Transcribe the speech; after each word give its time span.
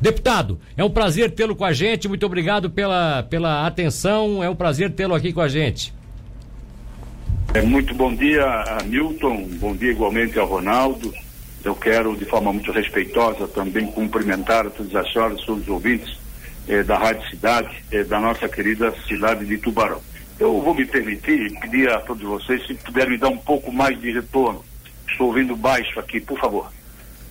Deputado, 0.00 0.60
é 0.76 0.84
um 0.84 0.90
prazer 0.90 1.30
tê-lo 1.30 1.56
com 1.56 1.64
a 1.64 1.72
gente, 1.72 2.08
muito 2.08 2.26
obrigado 2.26 2.68
pela, 2.68 3.22
pela 3.22 3.66
atenção, 3.66 4.44
é 4.44 4.48
um 4.48 4.54
prazer 4.54 4.90
tê-lo 4.90 5.14
aqui 5.14 5.32
com 5.32 5.40
a 5.40 5.48
gente. 5.48 5.94
É, 7.54 7.62
muito 7.62 7.94
bom 7.94 8.14
dia, 8.14 8.44
Milton, 8.84 9.48
bom 9.52 9.74
dia 9.74 9.90
igualmente 9.90 10.38
ao 10.38 10.46
Ronaldo. 10.46 11.12
Eu 11.64 11.74
quero, 11.74 12.14
de 12.14 12.24
forma 12.26 12.52
muito 12.52 12.70
respeitosa, 12.70 13.48
também 13.48 13.86
cumprimentar 13.86 14.66
a 14.66 14.70
todas 14.70 14.94
as 14.94 15.10
senhoras, 15.10 15.40
todos 15.40 15.62
os 15.62 15.68
ouvintes 15.68 16.16
eh, 16.68 16.82
da 16.82 16.98
Rádio 16.98 17.28
Cidade, 17.30 17.70
eh, 17.90 18.04
da 18.04 18.20
nossa 18.20 18.48
querida 18.48 18.94
cidade 19.08 19.46
de 19.46 19.56
Tubarão. 19.58 20.00
Eu 20.38 20.60
vou 20.60 20.74
me 20.74 20.84
permitir 20.84 21.58
pedir 21.60 21.90
a 21.90 21.98
todos 22.00 22.22
vocês 22.22 22.64
se 22.66 22.74
puderem 22.74 23.12
me 23.12 23.18
dar 23.18 23.28
um 23.28 23.38
pouco 23.38 23.72
mais 23.72 23.98
de 23.98 24.12
retorno. 24.12 24.62
Estou 25.08 25.28
ouvindo 25.28 25.56
baixo 25.56 25.98
aqui, 25.98 26.20
por 26.20 26.38
favor. 26.38 26.70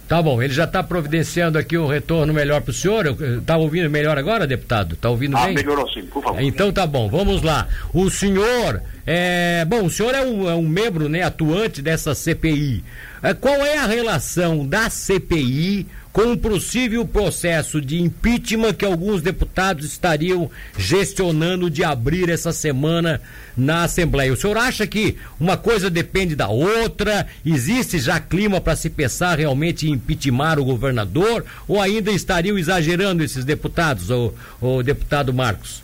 Tá 0.08 0.22
bom, 0.22 0.42
ele 0.42 0.54
já 0.54 0.66
está 0.66 0.84
providenciando 0.84 1.58
aqui 1.58 1.78
um 1.78 1.88
retorno 1.88 2.32
melhor 2.32 2.62
para 2.62 2.70
o 2.70 2.74
senhor. 2.74 3.08
Está 3.40 3.58
ouvindo 3.58 3.90
melhor 3.90 4.18
agora, 4.18 4.46
deputado? 4.46 4.94
Está 4.94 5.10
ouvindo 5.10 5.36
ah, 5.36 5.46
bem? 5.46 5.56
Ah, 5.58 5.60
melhorou 5.62 5.90
sim, 5.90 6.04
por 6.04 6.24
favor. 6.24 6.42
Então 6.42 6.72
tá 6.72 6.86
bom, 6.86 7.10
vamos 7.10 7.42
lá. 7.42 7.68
O 7.92 8.08
senhor, 8.12 8.82
é, 9.06 9.66
bom, 9.66 9.86
o 9.86 9.90
senhor 9.90 10.14
é 10.14 10.22
um, 10.22 10.50
é 10.50 10.54
um 10.54 10.68
membro 10.68 11.10
né, 11.10 11.24
atuante 11.24 11.82
dessa 11.82 12.14
CPI. 12.14 12.84
É, 13.26 13.34
qual 13.34 13.56
é 13.56 13.76
a 13.80 13.88
relação 13.88 14.68
da 14.68 14.88
CPI 14.88 15.88
com 16.14 16.26
um 16.26 16.38
possível 16.38 17.04
processo 17.08 17.82
de 17.82 18.00
impeachment 18.00 18.76
que 18.76 18.86
alguns 18.86 19.20
deputados 19.20 19.84
estariam 19.84 20.52
gestionando 20.78 21.68
de 21.68 21.84
abrir 21.84 22.30
essa 22.30 22.54
semana 22.54 23.20
na 23.58 23.84
Assembleia. 23.86 24.32
O 24.32 24.38
senhor 24.38 24.56
acha 24.60 24.86
que 24.86 25.18
uma 25.40 25.58
coisa 25.58 25.90
depende 25.90 26.36
da 26.36 26.50
outra? 26.50 27.26
Existe 27.44 27.98
já 27.98 28.20
clima 28.20 28.62
para 28.62 28.76
se 28.76 28.92
pensar 28.92 29.40
realmente 29.40 29.88
em 29.88 29.94
impeachment 29.94 30.60
o 30.60 30.66
governador? 30.66 31.44
Ou 31.68 31.82
ainda 31.82 32.12
estariam 32.12 32.60
exagerando 32.60 33.24
esses 33.24 33.44
deputados, 33.44 34.12
o, 34.12 34.36
o 34.62 34.84
deputado 34.84 35.34
Marcos? 35.34 35.82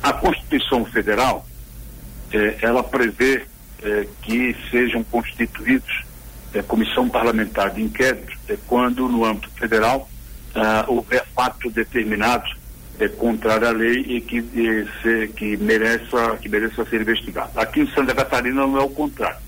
A 0.00 0.12
Constituição 0.12 0.84
Federal, 0.84 1.44
eh, 2.32 2.56
ela 2.62 2.84
prevê 2.84 3.42
eh, 3.82 4.06
que 4.22 4.56
sejam 4.70 5.02
constituídos 5.02 6.08
é, 6.54 6.62
comissão 6.62 7.08
parlamentar 7.08 7.70
de 7.70 7.82
inquérito 7.82 8.32
é, 8.48 8.56
quando 8.66 9.08
no 9.08 9.24
âmbito 9.24 9.50
federal 9.50 10.08
ah, 10.54 10.84
houver 10.88 11.24
fato 11.34 11.70
determinado 11.70 12.44
é, 12.98 13.08
contrário 13.08 13.68
à 13.68 13.70
lei 13.70 14.04
e 14.06 14.20
que, 14.20 14.38
e, 14.38 14.88
se, 15.00 15.28
que, 15.28 15.56
mereça, 15.56 16.36
que 16.40 16.48
mereça 16.48 16.84
ser 16.86 17.00
investigado. 17.00 17.58
Aqui 17.58 17.80
em 17.80 17.90
Santa 17.92 18.14
Catarina 18.14 18.66
não 18.66 18.76
é 18.76 18.82
o 18.82 18.90
contrário. 18.90 19.38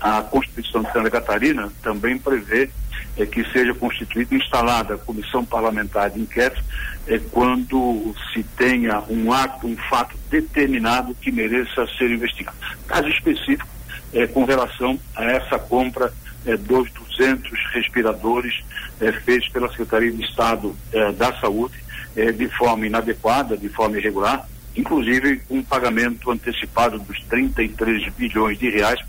A 0.00 0.22
Constituição 0.22 0.82
de 0.82 0.92
Santa 0.92 1.10
Catarina 1.10 1.72
também 1.82 2.16
prevê 2.18 2.70
é, 3.16 3.26
que 3.26 3.44
seja 3.50 3.74
constituída 3.74 4.34
e 4.34 4.38
instalada 4.38 4.94
a 4.94 4.98
comissão 4.98 5.44
parlamentar 5.44 6.10
de 6.10 6.20
inquérito 6.20 6.62
é, 7.06 7.18
quando 7.30 8.14
se 8.32 8.42
tenha 8.56 9.02
um 9.08 9.32
ato, 9.32 9.66
um 9.66 9.76
fato 9.88 10.16
determinado 10.30 11.14
que 11.14 11.30
mereça 11.30 11.86
ser 11.98 12.10
investigado. 12.10 12.56
Caso 12.86 13.08
específico, 13.08 13.68
é, 14.12 14.26
com 14.26 14.44
relação 14.44 14.98
a 15.16 15.24
essa 15.24 15.58
compra 15.58 16.12
é, 16.46 16.56
dos 16.56 16.90
200 16.92 17.50
respiradores 17.72 18.62
é, 19.00 19.12
feitos 19.12 19.48
pela 19.48 19.68
Secretaria 19.68 20.12
de 20.12 20.22
Estado 20.22 20.74
é, 20.92 21.12
da 21.12 21.32
Saúde 21.40 21.82
de 22.36 22.46
forma 22.46 22.86
inadequada, 22.86 23.56
de 23.56 23.68
forma 23.68 23.98
irregular, 23.98 24.48
inclusive 24.76 25.38
com 25.48 25.58
um 25.58 25.64
pagamento 25.64 26.30
antecipado 26.30 26.96
dos 27.00 27.20
33 27.24 28.08
bilhões 28.12 28.56
de 28.56 28.70
reais, 28.70 29.00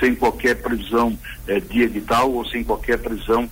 sem 0.00 0.12
qualquer 0.16 0.56
previsão 0.56 1.16
de 1.70 1.82
edital 1.82 2.32
ou 2.32 2.44
sem 2.44 2.64
qualquer 2.64 2.98
previsão 2.98 3.48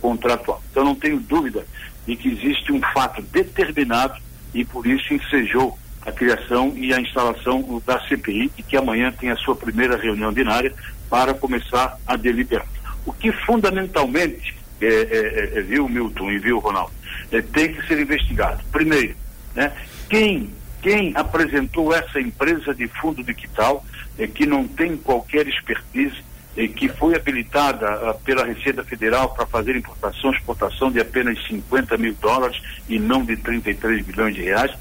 contratual. 0.00 0.62
Então 0.70 0.84
não 0.84 0.94
tenho 0.94 1.18
dúvida 1.18 1.66
de 2.06 2.14
que 2.14 2.28
existe 2.28 2.70
um 2.70 2.80
fato 2.94 3.20
determinado 3.20 4.14
e 4.54 4.64
por 4.64 4.86
isso 4.86 5.12
ensejou 5.12 5.76
a 6.02 6.12
criação 6.12 6.72
e 6.76 6.94
a 6.94 7.00
instalação 7.00 7.82
da 7.84 8.00
CPI 8.06 8.50
e 8.56 8.62
que 8.62 8.76
amanhã 8.76 9.12
tem 9.12 9.30
a 9.30 9.36
sua 9.36 9.54
primeira 9.54 9.96
reunião 9.96 10.28
ordinária 10.28 10.72
para 11.10 11.34
começar 11.34 11.98
a 12.06 12.16
deliberar. 12.16 12.66
O 13.04 13.12
que 13.12 13.32
fundamentalmente, 13.32 14.56
é, 14.80 14.86
é, 14.86 15.56
é, 15.56 15.58
é 15.58 15.62
viu 15.62 15.88
Milton 15.88 16.30
e 16.30 16.38
viu 16.38 16.60
Ronaldo, 16.60 16.92
é, 17.32 17.42
tem 17.42 17.74
que 17.74 17.86
ser 17.86 18.00
investigado. 18.00 18.62
Primeiro, 18.70 19.16
né, 19.54 19.72
quem, 20.08 20.54
quem 20.80 21.12
apresentou 21.16 21.92
essa 21.92 22.20
empresa 22.20 22.72
de 22.72 22.86
fundo 22.86 23.22
digital 23.22 23.84
é, 24.16 24.26
que 24.26 24.46
não 24.46 24.66
tem 24.66 24.96
qualquer 24.96 25.46
expertise 25.48 26.22
que 26.68 26.88
foi 26.88 27.14
habilitada 27.14 27.86
ah, 27.86 28.14
pela 28.24 28.44
Receita 28.44 28.82
Federal 28.84 29.30
para 29.30 29.46
fazer 29.46 29.76
importação 29.76 30.32
exportação 30.32 30.90
de 30.90 31.00
apenas 31.00 31.38
50 31.46 31.96
mil 31.96 32.14
dólares 32.20 32.60
e 32.88 32.98
não 32.98 33.24
de 33.24 33.36
33 33.36 34.04
bilhões 34.04 34.34
de 34.34 34.42
reais, 34.42 34.72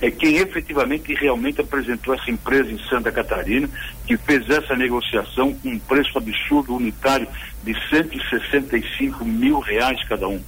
é 0.00 0.10
quem 0.10 0.36
efetivamente 0.36 1.12
e 1.12 1.14
realmente 1.14 1.60
apresentou 1.60 2.14
essa 2.14 2.30
empresa 2.30 2.70
em 2.70 2.78
Santa 2.88 3.10
Catarina, 3.10 3.68
que 4.06 4.16
fez 4.16 4.48
essa 4.48 4.76
negociação 4.76 5.52
com 5.54 5.70
um 5.70 5.78
preço 5.78 6.16
absurdo 6.16 6.76
unitário 6.76 7.28
de 7.64 7.74
165 7.88 9.24
mil 9.24 9.58
reais 9.58 10.02
cada 10.08 10.28
um. 10.28 10.40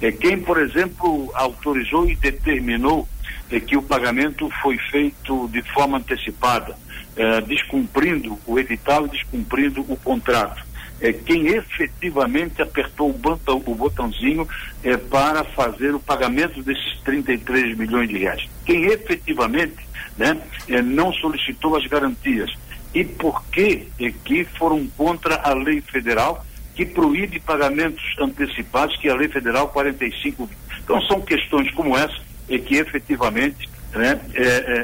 É 0.00 0.12
quem, 0.12 0.40
por 0.40 0.60
exemplo, 0.60 1.30
autorizou 1.34 2.08
e 2.08 2.14
determinou 2.14 3.08
é, 3.50 3.58
que 3.58 3.76
o 3.76 3.82
pagamento 3.82 4.48
foi 4.62 4.78
feito 4.78 5.48
de 5.48 5.62
forma 5.72 5.98
antecipada, 5.98 6.76
é, 7.16 7.40
descumprindo 7.40 8.38
o 8.46 8.58
edital 8.58 9.06
e 9.06 9.10
descumprindo 9.10 9.80
o 9.88 9.96
contrato 9.96 10.68
é, 11.00 11.12
quem 11.12 11.46
efetivamente 11.48 12.60
apertou 12.60 13.10
o, 13.10 13.70
o 13.70 13.74
botãozinho 13.74 14.48
é, 14.82 14.96
para 14.96 15.44
fazer 15.44 15.94
o 15.94 16.00
pagamento 16.00 16.62
desses 16.62 16.98
33 17.04 17.76
milhões 17.76 18.08
de 18.08 18.18
reais. 18.18 18.48
Quem 18.64 18.86
efetivamente 18.86 19.76
né, 20.16 20.40
é, 20.68 20.82
não 20.82 21.12
solicitou 21.12 21.76
as 21.76 21.86
garantias. 21.86 22.50
E 22.94 23.04
por 23.04 23.44
que 23.50 23.88
é, 24.00 24.12
que 24.24 24.44
foram 24.44 24.86
contra 24.96 25.36
a 25.36 25.54
lei 25.54 25.80
federal 25.80 26.44
que 26.78 26.86
proíbe 26.86 27.40
pagamentos 27.40 28.04
antecipados, 28.20 28.96
que 28.98 29.08
é 29.08 29.10
a 29.10 29.16
lei 29.16 29.28
federal 29.28 29.66
45. 29.70 30.48
Então 30.84 31.02
são 31.02 31.20
questões 31.20 31.68
como 31.74 31.96
essa 31.96 32.16
é 32.48 32.56
que 32.56 32.76
efetivamente 32.76 33.68
né, 33.92 34.20
é, 34.32 34.42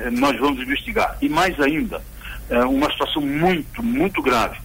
é, 0.09 0.11
nós 0.11 0.37
vamos 0.41 0.61
investigar. 0.61 1.17
E 1.23 1.29
mais 1.29 1.59
ainda, 1.61 2.03
é 2.51 2.65
uma 2.65 2.91
situação 2.91 3.23
muito, 3.23 3.81
muito 3.81 4.21
grave 4.21 4.59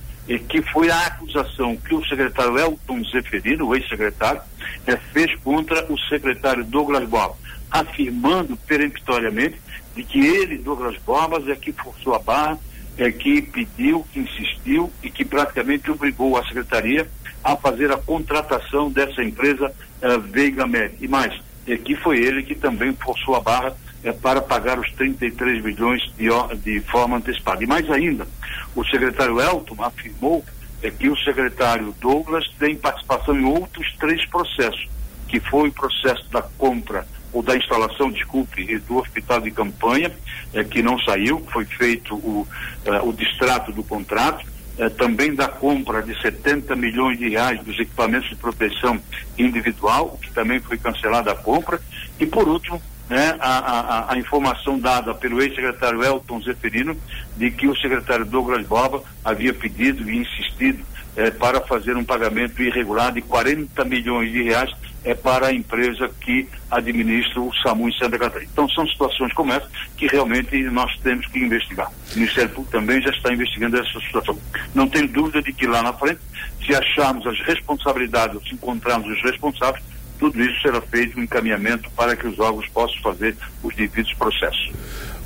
que 0.48 0.62
foi 0.62 0.92
a 0.92 1.08
acusação 1.08 1.76
que 1.76 1.96
o 1.96 2.06
secretário 2.06 2.60
Elton 2.60 3.04
Zeferino, 3.04 3.68
o 3.68 3.76
ex-secretário, 3.76 4.42
é, 4.86 4.96
fez 4.96 5.34
contra 5.40 5.92
o 5.92 5.98
secretário 6.02 6.64
Douglas 6.64 7.10
Borba, 7.10 7.36
afirmando 7.72 8.56
peremptoriamente 8.56 9.60
de 9.96 10.04
que 10.04 10.20
ele, 10.20 10.60
Douglas 10.60 10.98
Borbas, 11.04 11.48
é 11.48 11.56
que 11.56 11.72
forçou 11.72 12.14
a 12.14 12.20
barra, 12.20 12.60
é 13.00 13.12
que 13.12 13.42
pediu, 13.42 14.06
que 14.12 14.20
insistiu 14.20 14.92
e 15.02 15.10
que 15.10 15.24
praticamente 15.24 15.90
obrigou 15.90 16.38
a 16.38 16.44
secretaria 16.44 17.10
a 17.42 17.56
fazer 17.56 17.92
a 17.92 17.98
contratação 17.98 18.92
dessa 18.92 19.24
empresa 19.24 19.74
é, 20.02 20.18
Veiga 20.18 20.68
Med. 20.68 20.94
E 21.00 21.08
mais, 21.08 21.34
é 21.66 21.78
que 21.78 21.96
foi 21.96 22.20
ele 22.20 22.44
que 22.44 22.56
também 22.56 22.94
forçou 22.94 23.36
a 23.36 23.40
barra 23.40 23.76
é, 24.04 24.12
para 24.12 24.42
pagar 24.42 24.78
os 24.78 24.92
33 24.94 25.64
milhões 25.64 26.02
de, 26.18 26.28
de 26.58 26.82
forma 26.82 27.18
antecipada. 27.18 27.64
E 27.64 27.68
mais 27.68 27.90
ainda, 27.90 28.28
o 28.76 28.84
secretário 28.84 29.40
Elton 29.40 29.82
afirmou 29.82 30.44
é, 30.84 30.92
que 30.92 31.10
o 31.10 31.18
secretário 31.18 31.96
Douglas 32.02 32.48
tem 32.60 32.76
participação 32.76 33.38
em 33.38 33.46
outros 33.46 33.88
três 33.98 34.26
processos, 34.28 34.88
que 35.30 35.40
foi 35.40 35.70
o 35.70 35.74
processo 35.74 36.30
da 36.32 36.42
compra 36.42 37.08
ou 37.32 37.42
da 37.42 37.56
instalação, 37.56 38.12
desculpe, 38.12 38.80
do 38.80 38.98
hospital 38.98 39.42
de 39.42 39.52
campanha, 39.52 40.12
é, 40.54 40.64
que 40.64 40.82
não 40.82 41.00
saiu, 41.00 41.46
foi 41.52 41.66
feito 41.66 42.16
o, 42.16 42.48
é, 42.86 43.00
o 43.02 43.14
distrato 43.14 43.72
do 43.72 43.84
contrato, 43.84 44.46
é, 44.78 44.90
também 44.90 45.36
da 45.36 45.48
compra 45.48 46.02
de 46.02 46.20
70 46.22 46.76
milhões 46.76 47.20
de 47.20 47.30
reais 47.30 47.62
dos 47.64 47.78
equipamentos 47.80 48.30
de 48.30 48.36
proteção 48.36 49.00
individual, 49.38 50.18
que 50.22 50.32
também 50.32 50.60
foi 50.60 50.78
cancelada 50.78 51.32
a 51.32 51.36
compra, 51.36 51.80
e 52.20 52.26
por 52.26 52.48
último, 52.48 52.82
né, 53.10 53.36
a, 53.40 53.58
a, 53.58 54.14
a, 54.14 54.18
informação 54.18 54.78
dada 54.80 55.16
pelo 55.16 55.42
ex-secretário 55.42 56.04
Elton 56.04 56.42
Zeferino 56.42 56.96
de 57.36 57.50
que 57.50 57.68
o 57.68 57.76
secretário 57.76 58.24
Douglas 58.24 58.66
Boba 58.68 59.02
havia 59.26 59.52
pedido 59.52 60.08
e 60.08 60.18
insistido 60.20 60.86
eh, 61.18 61.32
para 61.32 61.60
fazer 61.62 61.98
um 61.98 62.04
pagamento 62.04 62.62
irregular 62.62 63.12
de 63.12 63.22
40 63.22 63.84
milhões 63.84 64.32
de 64.32 64.44
reais 64.44 64.70
é 65.04 65.14
para 65.14 65.48
a 65.48 65.54
empresa 65.54 66.10
que 66.22 66.48
administra 66.70 67.42
o 67.42 67.54
SAMU 67.64 67.90
em 67.90 67.94
Santa 67.94 68.18
Catarina. 68.18 68.50
Então 68.52 68.70
são 68.70 68.88
situações 68.88 69.34
como 69.34 69.54
essa 69.54 69.70
que 69.98 70.08
realmente 70.08 70.62
nós 70.64 70.96
temos 71.00 71.26
que 71.28 71.40
investigar. 71.40 71.90
O 72.14 72.16
Ministério 72.16 72.50
Público 72.50 72.72
também 72.72 73.02
já 73.02 73.10
está 73.10 73.34
investigando 73.34 73.78
essa 73.78 74.00
situação. 74.00 74.38
Não 74.74 74.88
tenho 74.88 75.08
dúvida 75.08 75.42
de 75.42 75.54
que 75.54 75.68
lá 75.68 75.82
na 75.82 75.94
frente, 75.94 76.20
se 76.66 76.76
acharmos 76.76 77.26
as 77.26 77.40
responsabilidades, 77.42 78.42
se 78.48 78.54
encontrarmos 78.56 79.10
os 79.10 79.24
responsáveis, 79.24 79.84
tudo 80.20 80.42
isso 80.42 80.62
será 80.62 80.82
feito 80.82 81.18
um 81.18 81.24
encaminhamento 81.24 81.90
para 81.92 82.16
que 82.16 82.28
os 82.28 82.38
órgãos 82.40 82.68
possam 82.70 83.02
fazer 83.02 83.36
os 83.64 83.74
devidos 83.76 84.14
processos. 84.16 84.72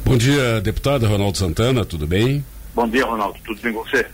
Bom 0.06 0.16
dia, 0.16 0.62
deputado 0.62 1.08
Ronaldo 1.08 1.38
Santana, 1.38 1.84
tudo 1.84 2.06
bem? 2.06 2.46
Bom 2.76 2.88
dia, 2.88 3.06
Ronaldo, 3.06 3.40
tudo 3.44 3.60
bem 3.62 3.74
com 3.74 3.84
você? 3.84 4.06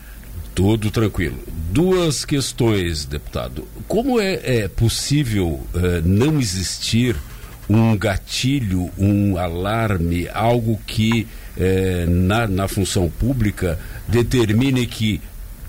Tudo 0.56 0.89
tranquilo. 0.89 1.38
Duas 1.71 2.25
questões, 2.25 3.06
deputado. 3.06 3.68
Como 3.88 4.19
é, 4.19 4.63
é 4.63 4.68
possível 4.68 5.66
é, 5.75 6.01
não 6.01 6.39
existir 6.39 7.16
um 7.69 7.95
gatilho, 7.95 8.89
um 8.98 9.38
alarme, 9.38 10.27
algo 10.30 10.80
que 10.88 11.27
é, 11.56 12.06
na, 12.07 12.48
na 12.48 12.68
função 12.68 13.10
pública 13.10 13.77
determine 14.07 14.88
que 14.88 15.21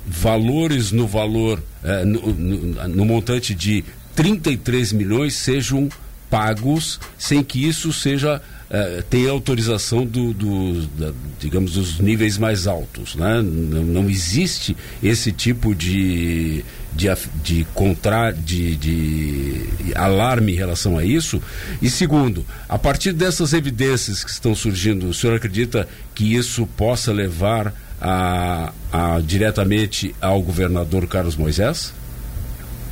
valores 0.06 0.90
no 0.90 1.06
valor, 1.06 1.62
é, 1.84 2.04
no, 2.04 2.32
no, 2.32 2.88
no 2.88 3.04
montante 3.04 3.54
de 3.54 3.84
33 4.16 4.92
milhões 4.92 5.34
sejam 5.34 5.88
pagos 6.30 6.98
sem 7.18 7.42
que 7.42 7.68
isso 7.68 7.92
seja 7.92 8.40
uh, 8.70 9.02
tenha 9.04 9.30
autorização 9.30 10.06
do, 10.06 10.32
do 10.32 10.86
da, 10.86 11.12
digamos 11.38 11.72
dos 11.72 11.98
níveis 11.98 12.38
mais 12.38 12.66
altos, 12.66 13.14
né? 13.14 13.42
Não, 13.42 13.82
não 13.82 14.10
existe 14.10 14.76
esse 15.02 15.32
tipo 15.32 15.74
de 15.74 16.64
de, 16.92 17.06
de, 17.42 17.64
contra, 17.72 18.32
de, 18.32 18.76
de 18.76 19.94
alarme 19.94 20.52
em 20.52 20.56
relação 20.56 20.98
a 20.98 21.04
isso? 21.04 21.40
E 21.80 21.88
segundo, 21.88 22.44
a 22.68 22.78
partir 22.78 23.12
dessas 23.12 23.52
evidências 23.52 24.24
que 24.24 24.30
estão 24.30 24.54
surgindo, 24.54 25.08
o 25.08 25.14
senhor 25.14 25.36
acredita 25.36 25.88
que 26.14 26.34
isso 26.34 26.66
possa 26.76 27.12
levar 27.12 27.72
a, 28.00 28.72
a 28.92 29.20
diretamente 29.20 30.14
ao 30.20 30.42
governador 30.42 31.06
Carlos 31.06 31.36
Moisés? 31.36 31.94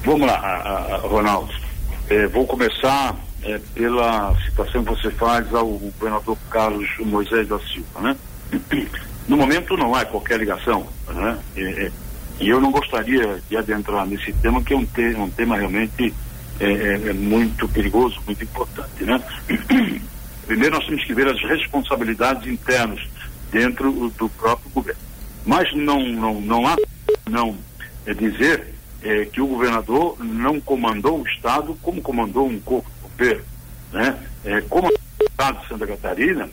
Vamos 0.05 0.27
lá, 0.27 1.01
Ronaldo. 1.03 1.53
É, 2.09 2.27
vou 2.29 2.47
começar 2.47 3.17
é, 3.43 3.59
pela 3.75 4.35
citação 4.45 4.85
que 4.85 4.91
você 4.91 5.11
faz 5.11 5.53
ao 5.55 5.67
governador 5.67 6.37
Carlos 6.51 6.89
Moisés 7.01 7.49
da 7.49 7.59
Silva, 7.61 8.01
né? 8.01 8.17
No 9.27 9.37
momento 9.37 9.77
não 9.77 9.95
há 9.95 10.05
qualquer 10.05 10.39
ligação, 10.39 10.87
né? 11.09 11.39
É, 11.57 11.63
é, 11.63 11.93
e 12.41 12.49
eu 12.49 12.61
não 12.61 12.71
gostaria 12.71 13.41
de 13.49 13.57
adentrar 13.57 14.07
nesse 14.07 14.33
tema, 14.35 14.63
que 14.63 14.73
é 14.73 14.77
um, 14.77 14.87
te 14.87 15.15
um 15.17 15.29
tema 15.31 15.57
realmente 15.57 16.15
é, 16.61 16.71
é, 16.71 17.09
é 17.09 17.13
muito 17.13 17.69
perigoso, 17.69 18.21
muito 18.27 18.43
importante, 18.43 19.05
né? 19.05 19.23
Primeiro 20.47 20.77
nós 20.77 20.87
temos 20.87 21.05
que 21.05 21.15
ver 21.15 21.29
as 21.29 21.41
responsabilidades 21.43 22.51
internas 22.51 23.01
dentro 23.51 24.13
do 24.17 24.29
próprio 24.31 24.71
governo. 24.71 25.01
Mas 25.45 25.75
não, 25.75 26.01
não, 26.09 26.41
não 26.41 26.67
há 26.67 26.77
não 27.29 27.57
é 28.07 28.15
dizer 28.15 28.75
é, 29.03 29.25
que 29.27 29.41
o 29.41 29.47
governador 29.47 30.17
não 30.25 30.61
comandou 30.61 31.21
o 31.21 31.29
Estado 31.29 31.77
como 31.83 32.01
comandou 32.01 32.49
um 32.49 32.59
corpo 32.61 32.91
governo. 33.19 33.45
Né? 33.93 34.29
É, 34.45 34.61
como 34.63 34.91
Estado 35.21 35.61
de 35.61 35.69
Santa 35.69 35.87
Catarina, 35.87 36.49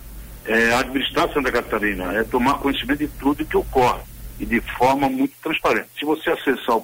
é, 0.45 0.73
administrar 0.73 1.31
Santa 1.33 1.51
Catarina 1.51 2.13
é 2.13 2.23
tomar 2.23 2.55
conhecimento 2.55 2.99
de 2.99 3.07
tudo 3.07 3.45
que 3.45 3.57
ocorre 3.57 4.01
e 4.39 4.45
de 4.45 4.59
forma 4.61 5.09
muito 5.09 5.33
transparente. 5.41 5.89
Se 5.97 6.05
você 6.05 6.29
acessar 6.31 6.77
o 6.77 6.83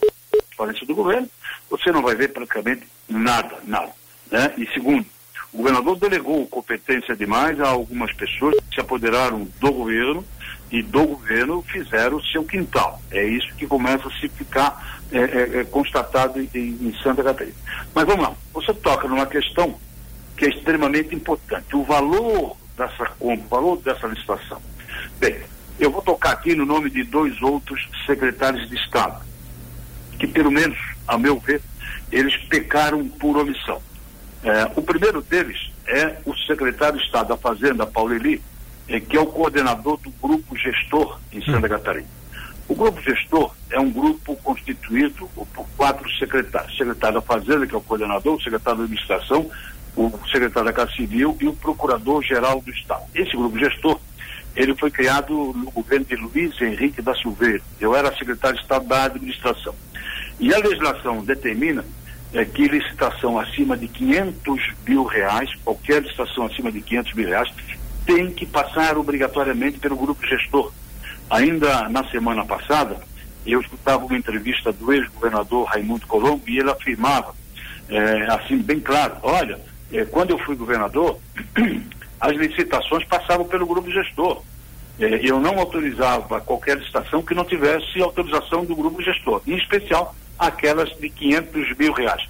transparência 0.62 0.86
do 0.86 0.96
governo, 0.96 1.28
você 1.70 1.92
não 1.92 2.02
vai 2.02 2.16
ver 2.16 2.30
praticamente 2.30 2.84
nada, 3.10 3.58
nada. 3.66 3.92
Né? 4.30 4.54
E 4.58 4.66
segundo, 4.68 5.06
o 5.52 5.58
governador 5.58 5.98
delegou 5.98 6.48
competência 6.48 7.16
demais 7.16 7.60
a 7.60 7.70
algumas 7.70 8.14
pessoas 8.14 8.56
que 8.70 8.76
se 8.76 8.82
apoderaram 8.82 9.48
do 9.60 9.72
governo 9.72 10.24
e 10.72 10.82
do 10.82 11.06
governo 11.06 11.62
fizeram 11.64 12.18
o 12.18 12.24
seu 12.24 12.44
quintal. 12.44 13.02
É 13.12 13.24
isso 13.24 13.54
que 13.56 13.68
começa 13.68 14.08
a 14.08 14.12
se 14.12 14.30
ficar 14.30 15.01
é, 15.12 15.18
é, 15.20 15.60
é, 15.60 15.64
constatado 15.66 16.40
em, 16.40 16.50
em, 16.56 16.96
Santa 17.04 17.24
Catarina. 17.24 17.56
Mas 17.94 18.06
vamos 18.06 18.24
lá, 18.24 18.34
você 18.54 18.74
toca 18.74 19.08
numa 19.08 19.26
questão 19.26 19.76
que 20.38 20.46
é 20.46 20.50
extremamente 20.50 21.14
importante, 21.14 21.76
o 21.76 21.84
valor 21.84 22.56
dessa 22.78 23.06
compra, 23.20 23.46
o 23.46 23.50
valor 23.50 23.78
dessa 23.78 24.08
licitação. 24.08 24.62
Bem, 25.20 25.38
eu 25.80 25.92
vou 25.92 26.02
tocar 26.02 26.32
aqui 26.32 26.56
no 26.56 26.66
nome 26.66 26.90
de 26.90 27.04
dois 27.04 27.42
outros 27.42 27.88
secretários 28.06 28.70
de 28.70 28.76
Estado, 28.76 29.22
que 30.18 30.28
pelo 30.28 30.50
menos, 30.52 30.78
a 31.08 31.18
meu 31.18 31.40
ver, 31.40 31.62
eles 32.12 32.36
pecaram 32.46 33.08
por 33.08 33.38
omissão. 33.38 33.82
É, 34.44 34.72
o 34.76 34.82
primeiro 34.82 35.22
deles 35.22 35.72
é 35.86 36.18
o 36.26 36.34
secretário 36.36 36.98
de 36.98 37.06
Estado 37.06 37.30
da 37.30 37.38
Fazenda, 37.38 37.86
Paulo 37.86 38.14
Eli, 38.14 38.42
é, 38.88 39.00
que 39.00 39.18
é 39.18 39.20
o 39.20 39.28
coordenador 39.28 39.98
do 39.98 40.10
grupo 40.22 40.56
gestor 40.56 41.20
em 41.32 41.44
Santa 41.44 41.68
hum. 41.68 41.70
Catarina. 41.70 42.21
O 42.72 42.76
grupo 42.76 43.02
gestor 43.02 43.54
é 43.70 43.78
um 43.78 43.92
grupo 43.92 44.34
constituído 44.38 45.28
por 45.54 45.68
quatro 45.76 46.10
secretários. 46.18 46.78
Secretário 46.78 47.16
da 47.16 47.22
Fazenda, 47.22 47.68
que 47.68 47.76
é 47.76 47.78
o 47.78 47.82
coordenador, 47.82 48.36
o 48.36 48.42
secretário 48.42 48.78
da 48.78 48.84
Administração, 48.86 49.52
o 49.94 50.10
secretário 50.32 50.70
da 50.70 50.72
Casa 50.72 50.90
Civil 50.94 51.38
e 51.42 51.50
o 51.50 51.54
procurador-geral 51.54 52.62
do 52.62 52.72
Estado. 52.72 53.04
Esse 53.14 53.36
grupo 53.36 53.60
gestor, 53.60 54.00
ele 54.56 54.74
foi 54.74 54.90
criado 54.90 55.34
no 55.54 55.70
governo 55.70 56.06
de 56.06 56.16
Luiz 56.16 56.62
Henrique 56.62 57.02
da 57.02 57.14
Silveira. 57.14 57.62
Eu 57.78 57.94
era 57.94 58.16
secretário 58.16 58.56
de 58.56 58.64
Estado 58.64 58.88
da 58.88 59.04
Administração. 59.04 59.76
E 60.40 60.54
a 60.54 60.58
legislação 60.58 61.26
determina 61.26 61.84
é, 62.34 62.46
que 62.46 62.70
licitação 62.70 63.38
acima 63.38 63.76
de 63.76 63.90
500 63.90 64.74
mil 64.88 65.04
reais, 65.04 65.54
qualquer 65.66 66.02
licitação 66.02 66.46
acima 66.46 66.72
de 66.72 66.80
500 66.80 67.14
mil 67.16 67.28
reais, 67.28 67.50
tem 68.06 68.32
que 68.32 68.46
passar 68.46 68.98
obrigatoriamente 68.98 69.78
pelo 69.78 69.98
grupo 69.98 70.26
gestor. 70.26 70.72
Ainda 71.32 71.88
na 71.88 72.04
semana 72.10 72.46
passada, 72.46 72.98
eu 73.46 73.62
escutava 73.62 74.06
uma 74.06 74.18
entrevista 74.18 74.70
do 74.74 74.92
ex-governador 74.92 75.66
Raimundo 75.66 76.06
Colombo 76.06 76.44
e 76.46 76.60
ele 76.60 76.70
afirmava, 76.70 77.34
é, 77.88 78.24
assim, 78.34 78.58
bem 78.58 78.82
claro: 78.82 79.16
olha, 79.24 79.58
é, 79.94 80.04
quando 80.04 80.32
eu 80.32 80.40
fui 80.40 80.58
governador, 80.58 81.18
as 82.20 82.36
licitações 82.36 83.06
passavam 83.06 83.48
pelo 83.48 83.66
grupo 83.66 83.90
gestor. 83.90 84.44
É, 85.00 85.22
eu 85.24 85.40
não 85.40 85.58
autorizava 85.58 86.42
qualquer 86.42 86.78
licitação 86.78 87.24
que 87.24 87.34
não 87.34 87.46
tivesse 87.46 88.02
autorização 88.02 88.66
do 88.66 88.76
grupo 88.76 89.02
gestor, 89.02 89.42
em 89.48 89.56
especial 89.56 90.14
aquelas 90.38 90.90
de 91.00 91.10
500 91.10 91.78
mil 91.78 91.94
reais. 91.94 92.28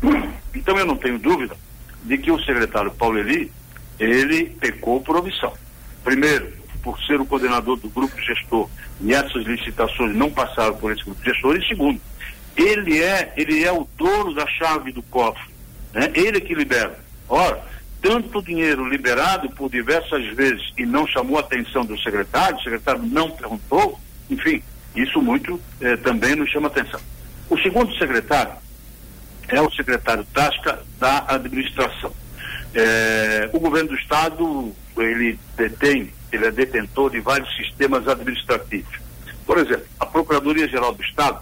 Então 0.54 0.78
eu 0.78 0.86
não 0.86 0.96
tenho 0.96 1.18
dúvida 1.18 1.56
de 2.04 2.16
que 2.16 2.30
o 2.30 2.38
secretário 2.38 2.92
Paulo 2.92 3.18
Eli 3.18 3.50
ele 3.98 4.46
pecou 4.46 5.00
por 5.00 5.16
omissão. 5.16 5.52
Primeiro, 6.04 6.52
por 6.84 7.00
ser 7.04 7.18
o 7.18 7.24
coordenador 7.24 7.76
do 7.78 7.88
grupo 7.88 8.20
gestor 8.20 8.68
e 9.00 9.14
essas 9.14 9.44
licitações 9.44 10.14
não 10.14 10.30
passaram 10.30 10.76
por 10.76 10.92
esse 10.92 11.02
grupo 11.02 11.24
gestor. 11.24 11.56
E 11.56 11.66
segundo, 11.66 12.00
ele 12.54 13.02
é, 13.02 13.32
ele 13.36 13.64
é 13.64 13.72
o 13.72 13.88
dono 13.96 14.34
da 14.34 14.46
chave 14.46 14.92
do 14.92 15.02
cofre. 15.02 15.42
Né? 15.94 16.12
Ele 16.14 16.40
que 16.40 16.54
libera. 16.54 17.02
Ora, 17.26 17.64
tanto 18.02 18.42
dinheiro 18.42 18.86
liberado 18.86 19.48
por 19.50 19.70
diversas 19.70 20.26
vezes 20.34 20.72
e 20.76 20.84
não 20.84 21.06
chamou 21.06 21.38
a 21.38 21.40
atenção 21.40 21.86
do 21.86 21.98
secretário, 21.98 22.58
o 22.58 22.62
secretário 22.62 23.02
não 23.02 23.30
perguntou, 23.30 23.98
enfim, 24.28 24.62
isso 24.94 25.22
muito 25.22 25.58
eh, 25.80 25.96
também 25.96 26.36
nos 26.36 26.50
chama 26.50 26.68
atenção. 26.68 27.00
O 27.48 27.58
segundo 27.58 27.96
secretário 27.96 28.52
é 29.48 29.60
o 29.60 29.70
secretário 29.72 30.24
Tasca 30.32 30.80
da 30.98 31.24
administração. 31.28 32.12
É, 32.74 33.48
o 33.52 33.60
governo 33.60 33.90
do 33.90 33.94
estado 33.94 34.74
ele 34.96 35.38
detém, 35.56 36.10
ele 36.34 36.46
é 36.46 36.50
detentor 36.50 37.10
de 37.10 37.20
vários 37.20 37.54
sistemas 37.56 38.06
administrativos. 38.08 38.98
Por 39.46 39.58
exemplo, 39.58 39.86
a 40.00 40.06
Procuradoria 40.06 40.68
Geral 40.68 40.94
do 40.94 41.02
Estado 41.02 41.40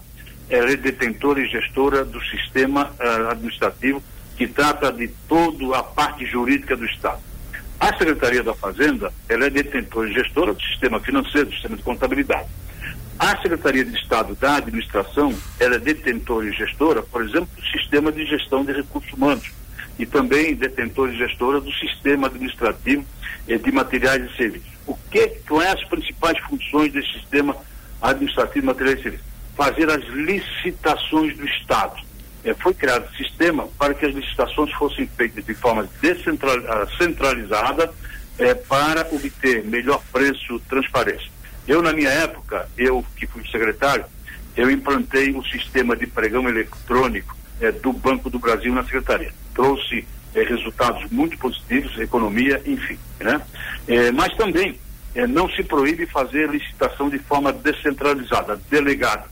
é 0.48 0.76
detentora 0.76 1.40
e 1.40 1.48
gestora 1.48 2.04
do 2.04 2.20
sistema 2.24 2.90
uh, 3.00 3.30
administrativo 3.30 4.02
que 4.36 4.46
trata 4.46 4.92
de 4.92 5.08
toda 5.28 5.78
a 5.78 5.82
parte 5.82 6.26
jurídica 6.26 6.76
do 6.76 6.84
Estado. 6.84 7.20
A 7.80 7.96
Secretaria 7.96 8.42
da 8.42 8.54
Fazenda 8.54 9.12
ela 9.28 9.46
é 9.46 9.50
detentora 9.50 10.08
e 10.08 10.12
gestora 10.12 10.52
do 10.52 10.62
sistema 10.62 11.00
financeiro, 11.00 11.48
do 11.48 11.52
sistema 11.52 11.76
de 11.76 11.82
contabilidade. 11.82 12.48
A 13.18 13.36
Secretaria 13.40 13.84
de 13.84 13.96
Estado 13.96 14.34
da 14.34 14.56
Administração 14.56 15.32
ela 15.58 15.76
é 15.76 15.78
detentora 15.78 16.46
e 16.46 16.52
gestora, 16.52 17.02
por 17.02 17.22
exemplo, 17.22 17.48
do 17.56 17.62
sistema 17.78 18.10
de 18.12 18.24
gestão 18.26 18.64
de 18.64 18.72
recursos 18.72 19.12
humanos 19.12 19.50
e 20.02 20.06
também 20.06 20.56
detentor 20.56 21.10
e 21.10 21.16
gestora 21.16 21.60
do 21.60 21.70
sistema 21.74 22.26
administrativo 22.26 23.06
eh, 23.46 23.56
de 23.56 23.70
materiais 23.70 24.28
e 24.28 24.36
serviços. 24.36 24.72
O 24.84 24.96
que, 24.96 25.28
quais 25.48 25.74
as 25.74 25.84
principais 25.84 26.36
funções 26.40 26.92
desse 26.92 27.12
sistema 27.12 27.56
administrativo 28.00 28.62
de 28.62 28.66
materiais 28.66 28.98
e 28.98 29.02
serviços? 29.04 29.26
Fazer 29.56 29.88
as 29.88 30.02
licitações 30.08 31.36
do 31.36 31.46
Estado. 31.46 32.02
Eh, 32.44 32.52
foi 32.54 32.74
criado 32.74 33.08
um 33.08 33.14
sistema 33.14 33.68
para 33.78 33.94
que 33.94 34.04
as 34.04 34.12
licitações 34.12 34.72
fossem 34.72 35.06
feitas 35.06 35.44
de 35.44 35.54
forma 35.54 35.88
descentralizada 36.00 37.94
eh, 38.40 38.54
para 38.54 39.06
obter 39.12 39.62
melhor 39.62 40.02
preço, 40.10 40.58
transparência. 40.68 41.30
Eu, 41.68 41.80
na 41.80 41.92
minha 41.92 42.10
época, 42.10 42.68
eu 42.76 43.06
que 43.16 43.24
fui 43.28 43.46
secretário, 43.46 44.04
eu 44.56 44.68
implantei 44.68 45.32
um 45.32 45.44
sistema 45.44 45.94
de 45.94 46.08
pregão 46.08 46.48
eletrônico 46.48 47.36
eh, 47.62 47.72
do 47.72 47.92
Banco 47.92 48.28
do 48.28 48.38
Brasil 48.38 48.74
na 48.74 48.84
Secretaria 48.84 49.32
trouxe 49.54 50.04
eh, 50.34 50.42
resultados 50.42 51.10
muito 51.10 51.38
positivos, 51.38 51.98
economia, 51.98 52.60
enfim. 52.66 52.98
Né? 53.20 53.40
Eh, 53.88 54.10
mas 54.10 54.34
também 54.36 54.78
eh, 55.14 55.26
não 55.26 55.48
se 55.50 55.62
proíbe 55.62 56.06
fazer 56.06 56.50
licitação 56.50 57.08
de 57.08 57.18
forma 57.18 57.52
descentralizada, 57.52 58.60
delegada, 58.70 59.24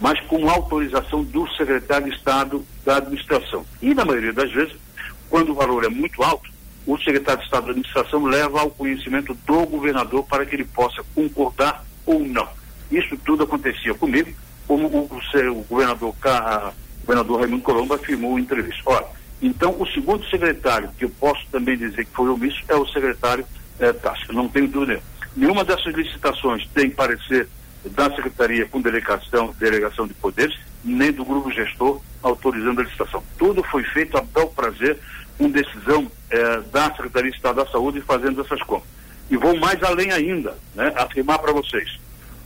mas 0.00 0.20
com 0.22 0.48
autorização 0.48 1.24
do 1.24 1.48
secretário 1.54 2.08
de 2.08 2.16
Estado 2.16 2.64
da 2.84 2.96
administração. 2.96 3.64
E 3.80 3.94
na 3.94 4.04
maioria 4.04 4.32
das 4.32 4.52
vezes, 4.52 4.74
quando 5.30 5.50
o 5.52 5.54
valor 5.54 5.84
é 5.84 5.88
muito 5.88 6.22
alto, 6.22 6.50
o 6.86 6.98
secretário 6.98 7.40
de 7.40 7.46
Estado 7.46 7.64
da 7.64 7.70
administração 7.70 8.24
leva 8.24 8.60
ao 8.60 8.70
conhecimento 8.70 9.34
do 9.46 9.66
governador 9.66 10.24
para 10.24 10.44
que 10.44 10.56
ele 10.56 10.64
possa 10.64 11.02
concordar 11.14 11.84
ou 12.04 12.20
não. 12.20 12.48
Isso 12.90 13.16
tudo 13.24 13.44
acontecia 13.44 13.94
comigo 13.94 14.30
como 14.66 14.86
o, 14.88 15.08
o, 15.10 15.50
o 15.52 15.64
governador, 15.64 16.14
o 17.02 17.06
governador 17.06 17.40
Raimundo 17.40 17.62
Colombo 17.62 17.94
afirmou 17.94 18.38
em 18.38 18.42
entrevista. 18.42 18.82
Olha, 18.86 19.06
então 19.40 19.74
o 19.78 19.86
segundo 19.86 20.24
secretário, 20.28 20.90
que 20.96 21.04
eu 21.04 21.10
posso 21.10 21.44
também 21.50 21.76
dizer 21.76 22.04
que 22.04 22.14
foi 22.14 22.28
omisso, 22.28 22.62
é 22.68 22.74
o 22.74 22.86
secretário 22.86 23.44
é, 23.78 23.92
Tássio, 23.92 24.32
não 24.32 24.48
tenho 24.48 24.68
dúvida. 24.68 25.02
Nenhuma 25.36 25.64
dessas 25.64 25.94
licitações 25.94 26.66
tem 26.68 26.90
parecer 26.90 27.48
da 27.84 28.08
Secretaria 28.14 28.66
com 28.66 28.80
delegação, 28.80 29.54
delegação 29.58 30.06
de 30.06 30.14
poderes, 30.14 30.56
nem 30.84 31.10
do 31.10 31.24
grupo 31.24 31.50
gestor 31.50 32.00
autorizando 32.22 32.80
a 32.80 32.84
licitação. 32.84 33.22
Tudo 33.36 33.62
foi 33.64 33.82
feito 33.82 34.16
a 34.16 34.20
bel 34.20 34.48
prazer, 34.48 34.98
com 35.36 35.50
decisão 35.50 36.10
eh, 36.30 36.60
da 36.72 36.94
Secretaria 36.94 37.30
de 37.30 37.36
Estado 37.36 37.56
da 37.56 37.66
Saúde 37.66 38.00
fazendo 38.02 38.40
essas 38.42 38.62
compras. 38.62 38.88
E 39.28 39.36
vou 39.36 39.56
mais 39.58 39.82
além 39.82 40.12
ainda, 40.12 40.56
né, 40.74 40.92
afirmar 40.94 41.38
para 41.40 41.52
vocês, 41.52 41.98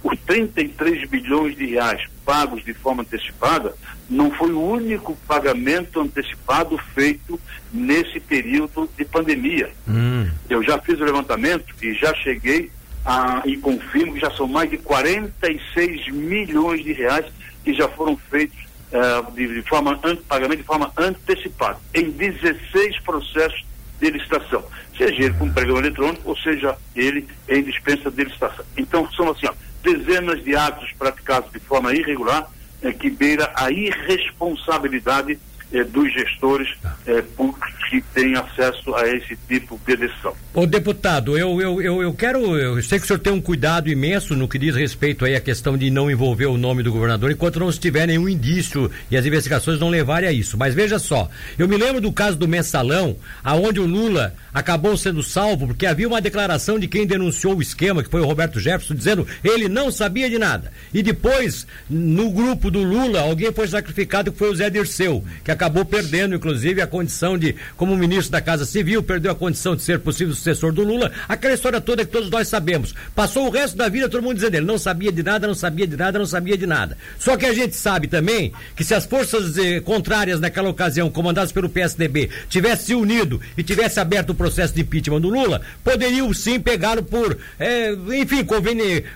os 0.03 0.19
33 0.21 1.09
bilhões 1.11 1.57
de 1.57 1.67
reais 1.67 2.09
pagos 2.27 2.65
de 2.65 2.75
forma 2.75 3.03
antecipada 3.03 3.73
não 4.11 4.31
foi 4.33 4.53
o 4.53 4.61
único 4.61 5.17
pagamento 5.29 6.01
antecipado 6.01 6.77
feito 6.93 7.41
nesse 7.73 8.19
período 8.19 8.91
de 8.99 9.05
pandemia. 9.05 9.71
Hum. 9.89 10.29
Eu 10.51 10.63
já 10.63 10.79
fiz 10.79 11.01
o 11.01 11.05
levantamento 11.05 11.73
e 11.81 11.95
já 11.95 12.13
cheguei 12.17 12.71
a, 13.05 13.43
e 13.47 13.57
confirmo 13.57 14.15
que 14.15 14.21
já 14.21 14.31
são 14.33 14.49
mais 14.49 14.69
de 14.69 14.77
46 14.79 16.09
milhões 16.09 16.83
de 16.85 16.93
reais 16.93 17.27
que 17.65 17.73
já 17.73 17.89
foram 17.89 18.17
feitos 18.17 18.59
uh, 18.93 19.31
de, 19.33 19.47
de, 19.47 19.63
forma 19.63 19.99
pagamento 20.29 20.59
de 20.59 20.65
forma 20.65 20.93
antecipada 20.97 21.79
em 21.95 22.11
16 22.11 23.01
processos 23.01 23.65
de 24.01 24.11
licitação, 24.11 24.63
seja 24.97 25.25
ele 25.25 25.35
com 25.35 25.51
pregão 25.51 25.79
eletrônico 25.79 26.29
ou 26.29 26.37
seja 26.37 26.77
ele 26.95 27.27
em 27.49 27.63
dispensa 27.63 28.11
de 28.11 28.25
licitação. 28.25 28.65
Então 28.77 29.11
são 29.13 29.31
assim, 29.31 29.47
ó, 29.47 29.55
dezenas 29.87 30.43
de 30.43 30.57
atos 30.57 30.93
praticados 30.99 31.53
de 31.53 31.61
forma 31.61 31.95
irregular 31.95 32.49
eh, 32.83 32.93
que 32.93 33.09
beira 33.09 33.53
a 33.55 33.71
irresponsabilidade 33.71 35.39
eh, 35.73 35.85
dos 35.85 36.13
gestores 36.13 36.69
eh, 37.07 37.23
públicos 37.37 37.73
que 37.91 38.01
têm 38.01 38.37
acesso 38.37 38.95
a 38.95 39.07
esse 39.09 39.37
tipo 39.49 39.81
de 39.87 39.97
decisão. 39.97 40.35
Ô 40.55 40.67
deputado, 40.67 41.37
eu, 41.37 41.61
eu, 41.61 41.83
eu, 41.83 42.03
eu, 42.03 42.15
quero, 42.15 42.57
eu 42.57 42.83
sei 42.83 42.99
que 42.99 43.05
o 43.05 43.07
senhor 43.07 43.19
tem 43.19 43.33
um 43.33 43.41
cuidado 43.41 43.89
imenso 43.89 44.35
no 44.35 44.49
que 44.49 44.59
diz 44.59 44.75
respeito 44.75 45.25
aí 45.25 45.35
à 45.35 45.41
questão 45.41 45.77
de 45.77 45.91
não 45.91 46.11
envolver 46.11 46.47
o 46.47 46.57
nome 46.57 46.83
do 46.83 46.93
governador 46.93 47.31
enquanto 47.31 47.61
não 47.61 47.69
estiver 47.69 48.07
nenhum 48.07 48.29
indício 48.29 48.91
e 49.11 49.17
as 49.17 49.27
investigações 49.27 49.79
não 49.79 49.89
levarem 49.89 50.29
a 50.29 50.33
isso. 50.33 50.57
Mas 50.57 50.75
veja 50.75 50.99
só, 50.99 51.29
eu 51.59 51.69
me 51.69 51.77
lembro 51.77 52.01
do 52.01 52.13
caso 52.13 52.37
do 52.37 52.49
mensalão, 52.49 53.17
aonde 53.43 53.81
o 53.81 53.87
Lula 53.87 54.35
acabou 54.53 54.97
sendo 54.97 55.23
salvo 55.23 55.67
porque 55.67 55.87
havia 55.87 56.09
uma 56.09 56.21
declaração 56.21 56.79
de 56.79 56.89
quem 56.89 57.07
denunciou 57.07 57.57
o 57.57 57.63
esquema, 57.63 58.03
que 58.03 58.11
foi 58.11 58.21
o 58.21 58.27
Roberto 58.27 58.59
Jefferson, 58.59 58.95
dizendo 58.95 59.27
ele 59.45 59.69
não 59.69 59.91
sabia 59.91 60.31
de 60.31 60.39
nada. 60.39 60.73
E 60.93 61.03
depois, 61.03 61.67
no 61.89 62.31
grupo 62.31 62.71
do 62.71 62.83
Lula, 62.83 63.21
alguém 63.21 63.53
foi 63.53 63.69
sacrificado 63.69 64.33
que 64.33 64.39
foi 64.39 64.51
o 64.51 64.55
Zé 64.55 64.71
Dirceu, 64.71 65.25
que 65.45 65.51
acabou 65.57 65.85
perdendo, 65.85 66.35
inclusive, 66.35 66.81
a 66.81 66.87
condição 66.87 67.37
de, 67.37 67.57
como 67.77 67.97
ministro 67.97 68.31
da 68.31 68.41
Casa 68.41 68.65
Civil, 68.65 69.03
perdeu 69.03 69.33
a 69.33 69.35
condição 69.35 69.75
de 69.75 69.83
ser 69.83 69.99
possível 69.99 70.35
sucessor 70.35 70.73
do 70.73 70.85
Lula. 70.85 71.11
Aquela 71.29 71.55
história 71.55 71.81
toda 71.81 72.05
que 72.05 72.13
todos 72.13 72.31
nós 72.31 72.47
sabemos. 72.49 72.95
Passou 73.15 73.47
o 73.47 73.51
resto 73.51 73.77
da 73.77 73.89
vida 73.89 74.09
todo 74.09 74.23
mundo 74.23 74.35
dizendo 74.35 74.55
ele 74.55 74.67
não 74.67 74.79
sabia 74.79 75.11
de 75.11 75.23
nada, 75.23 75.47
não 75.47 75.55
sabia 75.55 75.87
de 75.87 75.97
nada, 75.97 76.19
não 76.19 76.27
sabia 76.27 76.57
de 76.57 76.67
nada. 76.67 76.97
Só 77.19 77.37
que 77.37 77.47
a 77.47 77.55
gente 77.55 77.75
sabe 77.75 78.07
também 78.07 78.53
que 78.77 78.85
se 78.85 78.95
as 78.95 79.07
forças 79.07 79.57
eh, 79.57 79.81
contrárias 79.81 80.39
naquela 80.39 80.69
ocasião, 80.69 81.11
comandadas 81.11 81.53
pelo 81.53 81.69
PSDB, 81.69 82.31
tivessem 82.49 82.87
se 82.87 82.95
unido 82.95 83.41
e 83.57 83.63
tivesse 83.63 83.99
aberto 83.99 84.31
o 84.31 84.35
processo 84.35 84.75
de 84.75 84.83
impeachment 84.83 85.21
do 85.21 85.29
Lula, 85.29 85.63
poderiam 85.83 86.33
sim 86.33 86.61
pegá-lo 86.61 87.03
por, 87.03 87.37
eh, 87.59 87.97
enfim, 88.21 88.45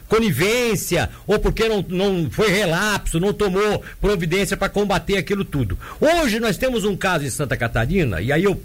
conivência, 0.08 1.10
ou 1.26 1.38
porque 1.38 1.68
não, 1.68 1.84
não 1.88 2.30
foi 2.30 2.48
relapso, 2.48 3.20
não 3.20 3.32
tomou 3.32 3.82
providência 4.00 4.56
para 4.56 4.68
combater 4.68 5.18
aquilo 5.18 5.44
tudo. 5.44 5.78
Hoje 6.00 6.29
nós 6.38 6.56
temos 6.56 6.84
um 6.84 6.96
caso 6.96 7.24
em 7.24 7.30
Santa 7.30 7.56
Catarina, 7.56 8.20
e 8.20 8.30
aí 8.30 8.44
eu 8.44 8.60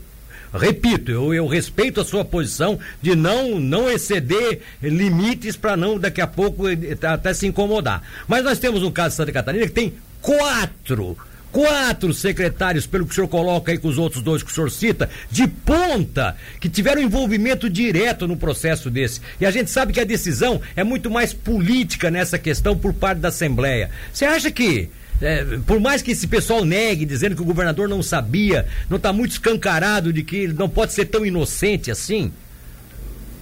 repito, 0.53 1.11
eu, 1.11 1.33
eu 1.33 1.47
respeito 1.47 1.99
a 1.99 2.05
sua 2.05 2.23
posição 2.23 2.79
de 3.01 3.15
não 3.15 3.59
não 3.59 3.89
exceder 3.89 4.59
limites 4.81 5.55
para 5.55 5.75
não 5.75 5.99
daqui 5.99 6.21
a 6.21 6.27
pouco 6.27 6.67
eh, 6.69 6.97
até 7.01 7.33
se 7.33 7.47
incomodar. 7.47 8.03
Mas 8.27 8.43
nós 8.43 8.59
temos 8.59 8.83
um 8.83 8.91
caso 8.91 9.15
em 9.15 9.17
Santa 9.17 9.31
Catarina 9.31 9.65
que 9.65 9.73
tem 9.73 9.93
quatro 10.21 11.17
quatro 11.55 12.13
secretários, 12.13 12.85
pelo 12.85 13.05
que 13.05 13.13
o 13.13 13.15
senhor 13.15 13.29
coloca 13.29 13.71
aí 13.71 13.77
com 13.77 13.87
os 13.87 13.97
outros 13.97 14.21
dois 14.21 14.43
que 14.43 14.51
o 14.51 14.53
senhor 14.53 14.69
cita, 14.69 15.09
de 15.31 15.47
ponta, 15.47 16.35
que 16.59 16.67
tiveram 16.67 17.01
envolvimento 17.01 17.69
direto 17.69 18.27
no 18.27 18.35
processo 18.35 18.89
desse. 18.89 19.21
E 19.39 19.45
a 19.45 19.51
gente 19.51 19.71
sabe 19.71 19.93
que 19.93 20.01
a 20.01 20.03
decisão 20.03 20.59
é 20.75 20.83
muito 20.83 21.09
mais 21.09 21.31
política 21.31 22.11
nessa 22.11 22.37
questão 22.37 22.77
por 22.77 22.93
parte 22.93 23.19
da 23.19 23.29
Assembleia. 23.29 23.89
Você 24.11 24.25
acha 24.25 24.51
que 24.51 24.89
é, 25.21 25.43
por 25.65 25.79
mais 25.79 26.01
que 26.01 26.11
esse 26.11 26.27
pessoal 26.27 26.65
negue, 26.65 27.05
dizendo 27.05 27.35
que 27.35 27.41
o 27.41 27.45
governador 27.45 27.87
não 27.87 28.03
sabia, 28.03 28.67
não 28.89 28.97
está 28.97 29.13
muito 29.13 29.31
escancarado 29.31 30.11
de 30.11 30.23
que 30.23 30.35
ele 30.35 30.53
não 30.53 30.69
pode 30.69 30.93
ser 30.93 31.05
tão 31.05 31.25
inocente 31.25 31.89
assim? 31.89 32.33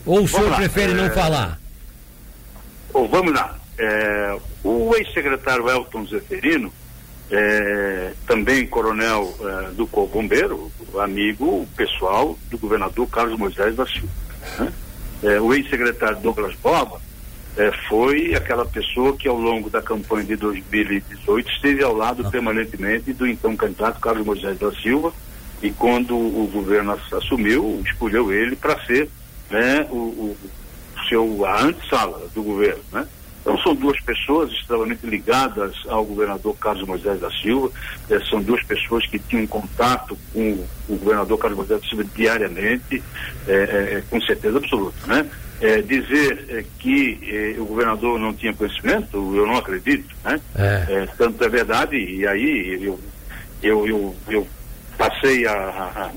Ou 0.05 0.23
o 0.23 0.27
senhor 0.27 0.49
lá. 0.49 0.57
prefere 0.57 0.91
é... 0.91 0.95
não 0.95 1.09
falar? 1.09 1.59
Oh, 2.93 3.07
vamos 3.07 3.33
lá. 3.33 3.57
É, 3.77 4.37
o 4.63 4.93
ex-secretário 4.95 5.67
Elton 5.67 6.05
Zeferino, 6.05 6.71
é, 7.31 8.13
também 8.27 8.67
coronel 8.67 9.35
é, 9.41 9.71
do 9.71 9.87
Corpo 9.87 10.21
Bombeiro, 10.21 10.71
amigo 10.99 11.67
pessoal 11.75 12.37
do 12.51 12.57
governador 12.57 13.07
Carlos 13.09 13.39
Moisés 13.39 13.75
da 13.75 13.85
Silva. 13.87 14.09
Né? 14.59 14.73
É, 15.23 15.41
o 15.41 15.53
ex-secretário 15.53 16.19
Douglas 16.19 16.53
Borba 16.61 17.01
é, 17.57 17.71
foi 17.87 18.33
aquela 18.33 18.65
pessoa 18.65 19.15
que 19.15 19.27
ao 19.27 19.37
longo 19.37 19.69
da 19.69 19.81
campanha 19.81 20.25
de 20.25 20.35
2018 20.35 21.49
esteve 21.51 21.83
ao 21.83 21.95
lado 21.95 22.25
ah. 22.25 22.29
permanentemente 22.29 23.13
do 23.13 23.27
então 23.27 23.55
candidato 23.55 23.99
Carlos 23.99 24.25
Moisés 24.25 24.57
da 24.57 24.71
Silva 24.71 25.13
e 25.61 25.71
quando 25.71 26.15
o 26.15 26.49
governo 26.51 26.99
assumiu, 27.11 27.81
escolheu 27.85 28.33
ele 28.33 28.55
para 28.55 28.77
ser 28.85 29.09
né, 29.49 29.87
o, 29.89 29.95
o, 29.95 30.37
seu, 31.07 31.45
a 31.45 31.61
antessala 31.61 32.27
do 32.33 32.43
governo. 32.43 32.83
Né? 32.91 33.07
Então 33.41 33.57
são 33.59 33.75
duas 33.75 33.99
pessoas 34.01 34.51
extremamente 34.51 35.05
ligadas 35.05 35.75
ao 35.87 36.03
governador 36.05 36.55
Carlos 36.57 36.87
Moisés 36.87 37.19
da 37.19 37.29
Silva, 37.29 37.71
eh, 38.09 38.19
são 38.29 38.41
duas 38.41 38.63
pessoas 38.63 39.05
que 39.05 39.19
tinham 39.19 39.45
contato 39.45 40.17
com 40.33 40.65
o 40.87 40.95
governador 40.95 41.37
Carlos 41.37 41.57
Moisés 41.57 41.81
da 41.81 41.87
Silva 41.87 42.05
diariamente, 42.15 43.03
eh, 43.47 43.53
eh, 43.97 44.03
com 44.09 44.19
certeza 44.21 44.57
absoluta. 44.57 45.07
Né? 45.07 45.29
É, 45.63 45.81
dizer 45.81 46.45
é, 46.49 46.65
que 46.77 47.19
é, 47.23 47.57
o 47.57 47.65
governador 47.65 48.19
não 48.19 48.33
tinha 48.33 48.53
conhecimento, 48.53 49.15
eu 49.15 49.47
não 49.47 49.55
acredito, 49.55 50.13
né? 50.23 50.37
É. 50.55 51.07
tanto 51.17 51.41
é 51.41 51.47
verdade, 51.47 51.95
e 51.95 52.27
aí 52.27 52.83
eu, 52.83 52.99
eu, 53.61 53.87
eu, 53.87 54.15
eu 54.27 54.47
passei 54.97 55.47
a, 55.47 55.53
a, 55.53 56.11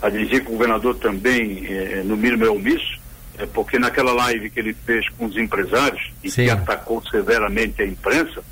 a, 0.00 0.08
dizer 0.08 0.40
que 0.40 0.48
o 0.48 0.52
governador 0.52 0.96
também, 0.96 1.68
no 2.06 2.16
mínimo, 2.16 2.46
é 2.46 2.50
omisso, 2.50 2.98
porque 3.52 3.78
naquela 3.78 4.12
live 4.12 4.48
que 4.48 4.58
ele 4.58 4.72
fez 4.72 5.06
com 5.10 5.26
os 5.26 5.36
empresários 5.36 6.10
e 6.24 6.30
Sim. 6.30 6.44
que 6.44 6.50
atacou 6.50 7.02
severamente 7.10 7.82
a 7.82 7.86
imprensa, 7.86 8.42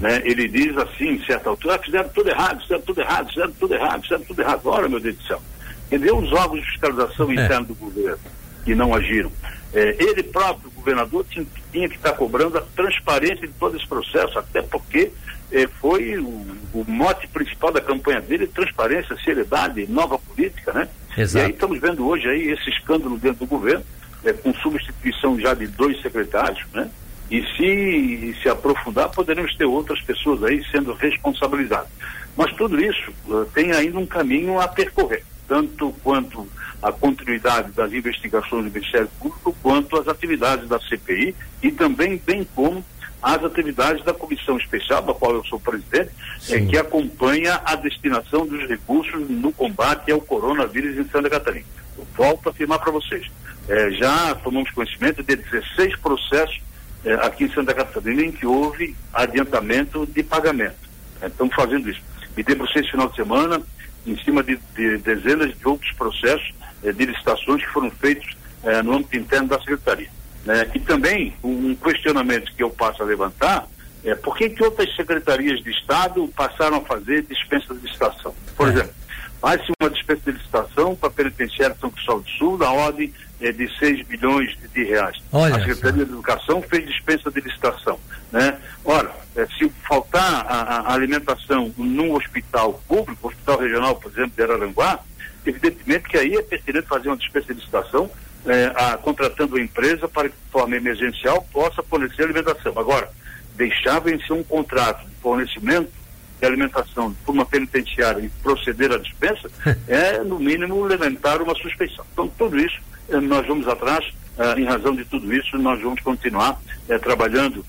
né, 0.00 0.22
ele 0.24 0.46
diz 0.46 0.76
assim, 0.78 1.14
em 1.14 1.24
certa 1.24 1.50
altura, 1.50 1.74
ah, 1.74 1.78
fizeram 1.80 2.08
tudo 2.10 2.30
errado, 2.30 2.62
fizeram 2.62 2.82
tudo 2.82 3.00
errado, 3.00 3.28
fizeram 3.28 3.52
tudo 3.52 3.74
errado, 3.74 4.02
fizeram 4.02 4.24
tudo 4.24 4.40
errado. 4.40 4.60
Ora, 4.66 4.88
meu 4.88 5.00
Deus 5.00 5.16
do 5.16 5.26
céu. 5.26 5.42
Entendeu? 5.86 6.16
Os 6.16 6.32
órgãos 6.32 6.60
de 6.60 6.70
fiscalização 6.70 7.32
interna 7.32 7.64
do 7.64 7.74
governo 7.74 8.20
que 8.64 8.74
não 8.74 8.94
agiram. 8.94 9.32
É, 9.72 9.96
ele 10.02 10.22
próprio, 10.22 10.68
o 10.68 10.72
governador, 10.72 11.24
tinha, 11.30 11.46
tinha, 11.70 11.88
que 11.88 11.96
estar 11.96 12.12
cobrando 12.12 12.58
a 12.58 12.60
transparência 12.60 13.46
de 13.46 13.52
todo 13.54 13.76
esse 13.76 13.86
processo, 13.86 14.38
até 14.38 14.62
porque 14.62 15.12
é, 15.52 15.66
foi 15.80 16.18
o, 16.18 16.44
o, 16.74 16.84
mote 16.88 17.28
principal 17.28 17.70
da 17.72 17.80
campanha 17.80 18.20
dele, 18.20 18.48
transparência, 18.48 19.16
seriedade, 19.24 19.86
nova 19.88 20.18
política, 20.18 20.72
né? 20.72 20.88
Exato. 21.16 21.44
E 21.44 21.46
aí 21.46 21.52
estamos 21.52 21.80
vendo 21.80 22.06
hoje 22.06 22.28
aí 22.28 22.50
esse 22.50 22.68
escândalo 22.70 23.16
dentro 23.16 23.40
do 23.40 23.46
governo, 23.46 23.84
é, 24.24 24.32
com 24.32 24.52
substituição 24.54 25.38
já 25.38 25.54
de 25.54 25.66
dois 25.68 26.00
secretários, 26.02 26.64
né? 26.72 26.90
E 27.30 27.42
se 27.56 28.36
se 28.42 28.48
aprofundar, 28.48 29.08
poderemos 29.10 29.54
ter 29.54 29.64
outras 29.64 30.00
pessoas 30.02 30.42
aí 30.42 30.64
sendo 30.70 30.92
responsabilizadas. 30.94 31.88
Mas 32.36 32.52
tudo 32.54 32.80
isso 32.80 33.12
uh, 33.28 33.44
tem 33.54 33.70
ainda 33.72 33.98
um 33.98 34.06
caminho 34.06 34.60
a 34.60 34.66
percorrer, 34.66 35.24
tanto 35.50 35.92
quanto 36.04 36.46
a 36.80 36.92
continuidade 36.92 37.72
das 37.72 37.92
investigações 37.92 38.64
do 38.64 38.70
Ministério 38.70 39.10
Público 39.18 39.54
quanto 39.60 39.98
às 39.98 40.06
atividades 40.06 40.68
da 40.68 40.78
CPI 40.78 41.34
e 41.60 41.72
também 41.72 42.22
bem 42.24 42.46
como 42.54 42.84
as 43.20 43.44
atividades 43.44 44.04
da 44.04 44.14
comissão 44.14 44.56
especial, 44.56 45.02
da 45.02 45.12
qual 45.12 45.34
eu 45.34 45.44
sou 45.44 45.58
presidente, 45.58 46.12
é, 46.48 46.60
que 46.60 46.78
acompanha 46.78 47.60
a 47.64 47.74
destinação 47.74 48.46
dos 48.46 48.66
recursos 48.68 49.28
no 49.28 49.52
combate 49.52 50.12
ao 50.12 50.20
coronavírus 50.20 50.96
em 50.96 51.10
Santa 51.10 51.28
Catarina. 51.28 51.66
Eu 51.98 52.06
volto 52.16 52.46
a 52.46 52.50
afirmar 52.50 52.78
para 52.78 52.92
vocês, 52.92 53.26
é, 53.68 53.90
já 53.90 54.34
tomamos 54.36 54.70
conhecimento 54.70 55.22
de 55.22 55.34
16 55.34 55.96
processos 55.96 56.60
é, 57.04 57.14
aqui 57.14 57.44
em 57.44 57.52
Santa 57.52 57.74
Catarina 57.74 58.22
em 58.22 58.32
que 58.32 58.46
houve 58.46 58.96
adiantamento 59.12 60.06
de 60.06 60.22
pagamento. 60.22 60.88
Estamos 61.20 61.54
fazendo 61.54 61.90
isso. 61.90 62.00
Me 62.36 62.42
debrucei 62.44 62.82
esse 62.82 62.92
final 62.92 63.08
de 63.08 63.16
semana 63.16 63.60
em 64.06 64.16
cima 64.18 64.42
de, 64.42 64.58
de 64.74 64.98
dezenas 64.98 65.56
de 65.56 65.68
outros 65.68 65.92
processos 65.92 66.52
eh, 66.82 66.92
de 66.92 67.06
licitações 67.06 67.62
que 67.62 67.70
foram 67.70 67.90
feitos 67.90 68.36
eh, 68.64 68.82
no 68.82 68.94
âmbito 68.94 69.16
interno 69.16 69.48
da 69.48 69.58
Secretaria. 69.58 70.08
Né? 70.44 70.70
E 70.74 70.80
também 70.80 71.34
um 71.42 71.74
questionamento 71.74 72.52
que 72.54 72.62
eu 72.62 72.70
passo 72.70 73.02
a 73.02 73.06
levantar 73.06 73.68
é, 74.04 74.14
por 74.14 74.36
que, 74.36 74.48
que 74.48 74.62
outras 74.64 74.94
secretarias 74.96 75.62
de 75.62 75.70
Estado 75.70 76.26
passaram 76.28 76.78
a 76.78 76.80
fazer 76.80 77.22
dispensa 77.22 77.74
de 77.74 77.80
licitação? 77.80 78.34
Por 78.56 78.68
é. 78.68 78.72
exemplo, 78.72 78.92
faz-se 79.40 79.72
uma 79.80 79.90
dispensa 79.90 80.20
de 80.26 80.32
licitação 80.32 80.94
para 80.94 81.08
a 81.08 81.12
penitenciária 81.12 81.76
São 81.80 81.90
Cristóvão 81.90 82.22
do 82.22 82.30
Sul, 82.30 82.58
da 82.58 82.70
ordem 82.70 83.12
é, 83.40 83.50
de 83.50 83.78
6 83.78 84.06
bilhões 84.06 84.50
de, 84.58 84.68
de 84.68 84.84
reais. 84.84 85.16
Olha 85.32 85.56
a 85.56 85.60
Secretaria 85.60 86.04
de 86.04 86.12
Educação 86.12 86.62
fez 86.62 86.86
dispensa 86.86 87.30
de 87.30 87.40
licitação. 87.40 87.98
Né? 88.30 88.58
Ora, 88.84 89.10
é, 89.34 89.46
se 89.46 89.68
faltar 89.88 90.46
a, 90.46 90.80
a, 90.80 90.94
alimentação 90.94 91.72
num 91.76 92.12
hospital 92.14 92.74
público, 92.86 93.28
hospital 93.28 93.58
regional, 93.58 93.96
por 93.96 94.12
exemplo, 94.12 94.32
de 94.36 94.42
Araranguá, 94.42 95.00
evidentemente 95.46 96.08
que 96.08 96.18
aí 96.18 96.34
é 96.34 96.42
pertinente 96.42 96.86
fazer 96.86 97.08
uma 97.08 97.16
dispensa 97.16 97.46
de 97.46 97.60
licitação, 97.60 98.10
é, 98.46 98.72
a, 98.74 98.98
contratando 98.98 99.56
a 99.56 99.60
empresa 99.60 100.06
para 100.06 100.28
que, 100.28 100.36
de 100.36 100.50
forma 100.50 100.76
emergencial, 100.76 101.46
possa 101.52 101.82
fornecer 101.82 102.24
alimentação. 102.24 102.72
Agora, 102.76 103.08
deixar 103.56 104.00
vencer 104.00 104.32
um 104.32 104.42
contrato 104.42 105.06
de 105.06 105.14
fornecimento 105.16 105.99
de 106.40 106.46
alimentação 106.46 107.14
por 107.24 107.32
uma 107.32 107.44
penitenciária 107.44 108.22
e 108.22 108.28
proceder 108.42 108.90
à 108.90 108.98
dispensa, 108.98 109.50
é, 109.86 110.18
no 110.24 110.38
mínimo, 110.38 110.84
levantar 110.84 111.42
uma 111.42 111.54
suspeição. 111.54 112.04
Então, 112.12 112.26
tudo 112.28 112.58
isso, 112.58 112.80
eh, 113.10 113.20
nós 113.20 113.46
vamos 113.46 113.68
atrás, 113.68 114.04
eh, 114.38 114.60
em 114.60 114.64
razão 114.64 114.94
de 114.96 115.04
tudo 115.04 115.32
isso, 115.32 115.58
nós 115.58 115.80
vamos 115.80 116.00
continuar 116.00 116.60
eh, 116.88 116.98
trabalhando 116.98 117.64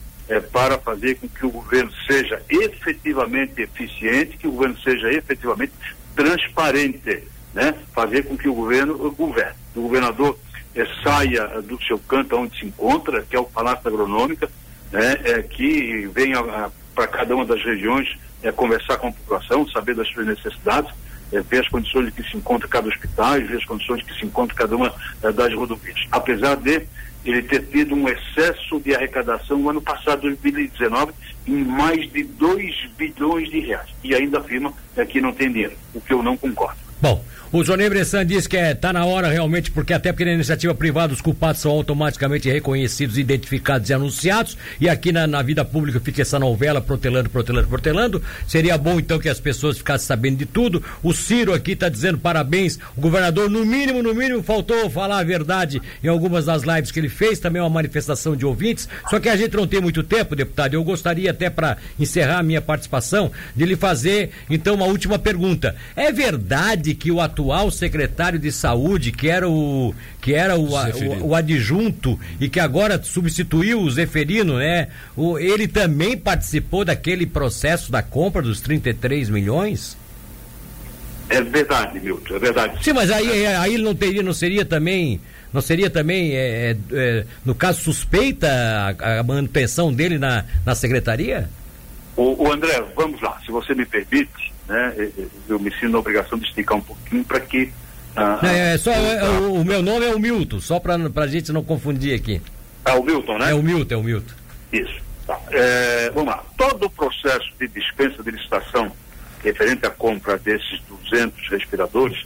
para 0.53 0.77
fazer 0.77 1.15
com 1.15 1.27
que 1.27 1.45
o 1.45 1.51
governo 1.51 1.91
seja 2.07 2.41
efetivamente 2.49 3.63
eficiente, 3.63 4.37
que 4.37 4.47
o 4.47 4.51
governo 4.51 4.77
seja 4.79 5.11
efetivamente 5.11 5.73
transparente, 6.15 7.23
né? 7.53 7.75
Fazer 7.93 8.23
com 8.23 8.37
que 8.37 8.47
o 8.47 8.53
governo 8.53 9.11
governe. 9.11 9.57
O 9.75 9.81
governador 9.81 10.39
saia 11.03 11.61
do 11.61 11.77
seu 11.83 11.99
canto 11.99 12.37
onde 12.37 12.57
se 12.57 12.65
encontra, 12.65 13.23
que 13.23 13.35
é 13.35 13.39
o 13.39 13.43
Palácio 13.43 13.85
Agronômica, 13.89 14.49
né? 14.89 15.43
que 15.49 16.09
venha 16.13 16.71
para 16.93 17.07
cada 17.07 17.35
uma 17.35 17.45
das 17.45 17.63
regiões 17.63 18.17
é, 18.43 18.51
conversar 18.51 18.97
com 18.97 19.07
a 19.07 19.11
população, 19.11 19.67
saber 19.67 19.95
das 19.95 20.07
suas 20.09 20.25
necessidades, 20.25 20.91
é, 21.31 21.41
ver 21.41 21.61
as 21.61 21.67
condições 21.69 22.07
em 22.07 22.11
que 22.11 22.23
se 22.23 22.37
encontra 22.37 22.67
cada 22.67 22.87
hospital, 22.87 23.33
ver 23.35 23.57
as 23.57 23.65
condições 23.65 24.03
que 24.03 24.13
se 24.13 24.25
encontra 24.25 24.55
cada 24.55 24.75
uma 24.75 24.93
é, 25.21 25.31
das 25.31 25.53
rodovias. 25.53 26.05
Apesar 26.11 26.55
de 26.55 26.85
ele 27.23 27.43
ter 27.43 27.65
tido 27.67 27.93
um 27.93 28.07
excesso 28.07 28.79
de 28.79 28.95
arrecadação 28.95 29.57
no 29.57 29.69
ano 29.69 29.81
passado, 29.81 30.21
2019, 30.21 31.13
em 31.47 31.63
mais 31.63 32.11
de 32.11 32.23
2 32.23 32.89
bilhões 32.97 33.49
de 33.49 33.59
reais. 33.59 33.89
E 34.03 34.15
ainda 34.15 34.39
afirma 34.39 34.73
é, 34.95 35.05
que 35.05 35.21
não 35.21 35.31
tem 35.31 35.51
dinheiro, 35.51 35.75
o 35.93 36.01
que 36.01 36.13
eu 36.13 36.23
não 36.23 36.35
concordo. 36.35 36.80
Bom, 37.01 37.23
o 37.53 37.63
Johnny 37.63 37.89
Bressan 37.89 38.25
diz 38.25 38.47
que 38.47 38.55
é, 38.55 38.73
tá 38.73 38.93
na 38.93 39.03
hora 39.03 39.27
realmente, 39.27 39.71
porque 39.71 39.91
até 39.91 40.13
porque 40.13 40.23
na 40.23 40.31
iniciativa 40.31 40.73
privada 40.73 41.11
os 41.11 41.19
culpados 41.19 41.59
são 41.59 41.71
automaticamente 41.71 42.49
reconhecidos, 42.49 43.17
identificados 43.17 43.89
e 43.89 43.93
anunciados, 43.93 44.57
e 44.79 44.87
aqui 44.87 45.11
na, 45.11 45.27
na 45.27 45.41
vida 45.41 45.65
pública 45.65 45.99
fica 45.99 46.21
essa 46.21 46.39
novela 46.39 46.79
protelando, 46.79 47.29
protelando, 47.29 47.67
protelando. 47.67 48.23
Seria 48.47 48.77
bom 48.77 48.97
então 48.99 49.19
que 49.19 49.27
as 49.27 49.37
pessoas 49.37 49.79
ficassem 49.79 50.07
sabendo 50.07 50.37
de 50.37 50.45
tudo. 50.45 50.81
O 51.03 51.11
Ciro 51.11 51.53
aqui 51.53 51.71
está 51.71 51.89
dizendo 51.89 52.17
parabéns. 52.17 52.79
O 52.95 53.01
governador, 53.01 53.49
no 53.49 53.65
mínimo, 53.65 54.01
no 54.01 54.15
mínimo, 54.15 54.41
faltou 54.41 54.89
falar 54.89 55.17
a 55.19 55.23
verdade 55.23 55.81
em 56.01 56.07
algumas 56.07 56.45
das 56.45 56.63
lives 56.63 56.89
que 56.89 57.01
ele 57.01 57.09
fez, 57.09 57.37
também 57.37 57.61
uma 57.61 57.69
manifestação 57.69 58.33
de 58.33 58.45
ouvintes. 58.45 58.87
Só 59.09 59.19
que 59.19 59.27
a 59.27 59.35
gente 59.35 59.57
não 59.57 59.67
tem 59.67 59.81
muito 59.81 60.03
tempo, 60.03 60.37
deputado. 60.37 60.75
Eu 60.75 60.83
gostaria 60.85 61.31
até 61.31 61.49
para 61.49 61.75
encerrar 61.99 62.39
a 62.39 62.43
minha 62.43 62.61
participação, 62.61 63.29
de 63.53 63.65
lhe 63.65 63.75
fazer 63.75 64.29
então 64.49 64.75
uma 64.75 64.85
última 64.85 65.19
pergunta. 65.19 65.75
É 65.97 66.13
verdade 66.13 66.90
que 66.93 67.11
o 67.11 67.19
atual 67.19 67.71
secretário 67.71 68.39
de 68.39 68.51
saúde, 68.51 69.11
que 69.11 69.29
era 69.29 69.47
o 69.47 69.93
que 70.21 70.33
era 70.33 70.57
o, 70.57 70.69
o, 70.69 71.27
o, 71.29 71.35
adjunto 71.35 72.19
e 72.39 72.47
que 72.47 72.59
agora 72.59 73.01
substituiu 73.01 73.81
o 73.81 73.89
Zeferino, 73.89 74.57
né? 74.57 74.87
O, 75.15 75.39
ele 75.39 75.67
também 75.67 76.17
participou 76.17 76.85
daquele 76.85 77.25
processo 77.25 77.91
da 77.91 78.03
compra 78.03 78.41
dos 78.41 78.61
33 78.61 79.29
milhões? 79.29 79.97
É 81.31 81.41
verdade, 81.41 81.99
Milton, 81.99 82.35
é 82.35 82.39
verdade. 82.39 82.83
Sim, 82.83 82.93
mas 82.93 83.09
aí, 83.09 83.45
aí 83.45 83.77
não 83.77 83.95
teria, 83.95 84.21
não 84.21 84.33
seria 84.33 84.65
também, 84.65 85.21
não 85.53 85.61
seria 85.61 85.89
também, 85.89 86.35
é, 86.35 86.71
é, 86.71 86.77
é 86.91 87.25
no 87.45 87.55
caso, 87.55 87.81
suspeita 87.81 88.47
a, 88.49 89.19
a, 89.19 89.23
manutenção 89.23 89.93
dele 89.93 90.17
na, 90.17 90.43
na 90.65 90.75
secretaria? 90.75 91.49
O, 92.17 92.47
o 92.47 92.51
André, 92.51 92.83
vamos 92.95 93.21
lá, 93.21 93.39
se 93.45 93.51
você 93.51 93.73
me 93.73 93.85
permite, 93.85 94.50
né? 94.71 95.11
Eu 95.49 95.59
me 95.59 95.69
sinto 95.71 95.89
na 95.89 95.99
obrigação 95.99 96.39
de 96.39 96.45
esticar 96.45 96.77
um 96.77 96.81
pouquinho 96.81 97.23
para 97.25 97.41
que. 97.41 97.71
Ah, 98.15 98.39
é, 98.43 98.73
é, 98.73 98.77
só, 98.77 98.91
é, 98.91 99.23
o, 99.39 99.55
o, 99.55 99.65
meu 99.65 99.81
nome 99.81 100.05
é 100.05 100.15
o 100.15 100.19
Milton, 100.19 100.59
só 100.59 100.79
para 100.79 100.95
a 100.95 101.27
gente 101.27 101.51
não 101.51 101.63
confundir 101.63 102.15
aqui. 102.15 102.41
É 102.85 102.93
o 102.93 103.03
Milton, 103.03 103.37
né? 103.37 103.51
É 103.51 103.53
o 103.53 103.61
Milton, 103.61 103.93
é 103.93 103.97
o 103.97 104.03
Milton. 104.03 104.33
Isso. 104.71 105.01
Tá. 105.27 105.39
É, 105.51 106.09
vamos 106.11 106.33
lá. 106.33 106.43
Todo 106.57 106.85
o 106.85 106.89
processo 106.89 107.51
de 107.59 107.67
dispensa 107.67 108.23
de 108.23 108.31
licitação 108.31 108.91
referente 109.43 109.85
à 109.85 109.89
compra 109.89 110.37
desses 110.37 110.79
200 111.09 111.49
respiradores 111.49 112.25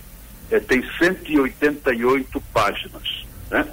é, 0.52 0.60
tem 0.60 0.84
188 0.98 2.42
páginas. 2.54 3.26
Né? 3.50 3.68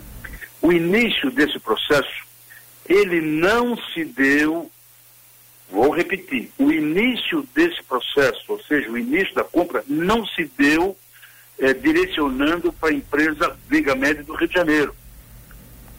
O 0.60 0.72
início 0.72 1.30
desse 1.30 1.58
processo, 1.58 2.26
ele 2.88 3.20
não 3.20 3.76
se 3.76 4.04
deu 4.04 4.70
Vou 5.72 5.88
repetir, 5.88 6.50
o 6.58 6.70
início 6.70 7.48
desse 7.54 7.82
processo, 7.84 8.44
ou 8.46 8.62
seja, 8.64 8.90
o 8.90 8.98
início 8.98 9.34
da 9.34 9.42
compra, 9.42 9.82
não 9.88 10.26
se 10.26 10.44
deu 10.58 10.94
é, 11.58 11.72
direcionando 11.72 12.70
para 12.74 12.90
a 12.90 12.92
empresa 12.92 13.56
Liga 13.70 13.94
Média 13.94 14.22
do 14.22 14.34
Rio 14.34 14.48
de 14.48 14.52
Janeiro. 14.52 14.94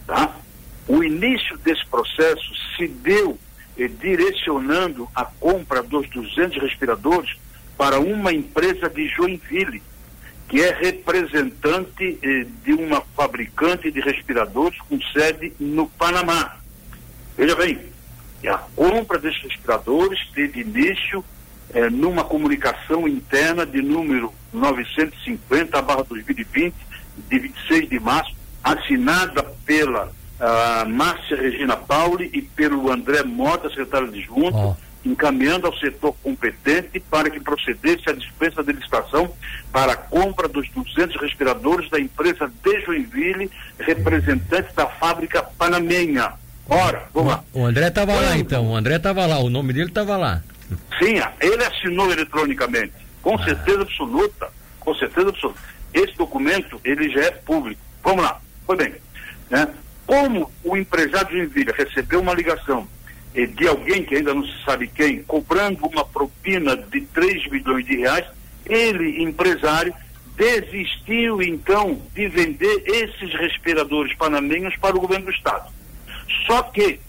Tá? 0.05 0.38
O 0.88 1.03
início 1.03 1.57
desse 1.57 1.83
processo 1.88 2.53
se 2.77 2.88
deu 2.88 3.39
é, 3.75 3.88
direcionando 3.88 5.09
a 5.15 5.25
compra 5.25 5.81
dos 5.81 6.07
200 6.07 6.62
respiradores 6.62 7.36
para 7.75 7.99
uma 7.99 8.31
empresa 8.31 8.88
de 8.88 9.07
Joinville, 9.07 9.81
que 10.49 10.62
é 10.62 10.71
representante 10.71 12.19
é, 12.21 12.45
de 12.63 12.73
uma 12.73 13.01
fabricante 13.15 13.89
de 13.89 13.99
respiradores 14.01 14.79
com 14.81 15.01
sede 15.01 15.51
no 15.59 15.89
Panamá. 15.89 16.57
Veja 17.36 17.55
bem, 17.55 17.92
e 18.43 18.49
a 18.49 18.60
compra 18.75 19.17
desses 19.17 19.41
respiradores 19.41 20.19
teve 20.36 20.62
início 20.62 21.25
eh, 21.73 21.89
numa 21.89 22.25
comunicação 22.25 23.08
interna 23.08 23.65
de 23.65 23.82
número 23.82 24.32
950-2020, 24.53 26.73
de 27.29 27.39
26 27.39 27.89
de 27.89 27.99
março, 27.99 28.36
assinada 28.63 29.43
pela 29.65 30.06
uh, 30.06 30.89
Márcia 30.89 31.38
Regina 31.38 31.75
Pauli 31.75 32.29
e 32.34 32.41
pelo 32.41 32.91
André 32.91 33.23
Mota, 33.23 33.69
secretário 33.69 34.12
de 34.12 34.21
junto, 34.21 34.58
oh. 34.58 34.75
encaminhando 35.06 35.67
ao 35.67 35.77
setor 35.77 36.15
competente 36.23 36.99
para 36.99 37.29
que 37.29 37.39
procedesse 37.39 38.10
a 38.10 38.13
dispensa 38.13 38.63
de 38.63 38.73
licitação 38.73 39.32
para 39.71 39.93
a 39.93 39.97
compra 39.97 40.47
dos 40.47 40.67
200 40.69 41.21
respiradores 41.21 41.88
da 41.89 41.99
empresa 41.99 42.51
de 42.63 42.82
Joinville, 42.82 43.51
representante 43.79 44.73
da 44.75 44.88
fábrica 44.88 45.43
panamenha. 45.43 46.34
Ora, 46.69 47.08
vamos 47.13 47.34
lá. 47.34 47.43
O 47.54 47.65
André 47.65 47.88
estava 47.88 48.13
lá 48.13 48.38
então, 48.38 48.71
o 48.71 48.76
André 48.76 48.95
estava 48.95 49.26
lá, 49.26 49.39
o 49.39 49.49
nome 49.49 49.73
dele 49.73 49.89
estava 49.89 50.17
lá. 50.17 50.41
Sim, 50.99 51.15
ele 51.41 51.63
assinou 51.63 52.12
eletronicamente, 52.12 52.93
com 53.21 53.36
ah. 53.36 53.43
certeza 53.43 53.82
absoluta, 53.82 54.49
com 54.80 54.95
certeza 54.95 55.30
absoluta. 55.30 55.60
Esse 55.93 56.15
documento, 56.17 56.80
ele 56.84 57.10
já 57.10 57.21
é 57.21 57.32
público. 57.32 57.82
Vamos 58.04 58.23
lá, 58.23 58.41
foi 58.65 58.78
bem. 58.78 58.93
Né? 59.49 59.67
Como 60.06 60.52
o 60.63 60.76
empresário 60.76 61.30
de 61.30 61.39
Envilha 61.39 61.73
recebeu 61.78 62.21
uma 62.21 62.34
ligação 62.34 62.88
eh, 63.36 63.45
de 63.45 63.67
alguém 63.67 64.04
que 64.04 64.15
ainda 64.15 64.34
não 64.34 64.43
se 64.43 64.63
sabe 64.65 64.88
quem, 64.88 65.21
cobrando 65.23 65.86
uma 65.86 66.06
propina 66.06 66.76
de 66.76 67.02
3 67.02 67.49
milhões 67.49 67.86
de 67.86 67.97
reais, 67.97 68.26
ele, 68.65 69.21
empresário, 69.21 69.93
desistiu 70.36 71.41
então 71.41 72.02
de 72.13 72.28
vender 72.28 72.84
esses 72.86 73.34
respiradores 73.39 74.15
panamenhos 74.15 74.76
para 74.78 74.95
o 74.95 74.99
governo 74.99 75.26
do 75.26 75.32
estado. 75.32 75.71
Só 76.45 76.63
que 76.63 76.99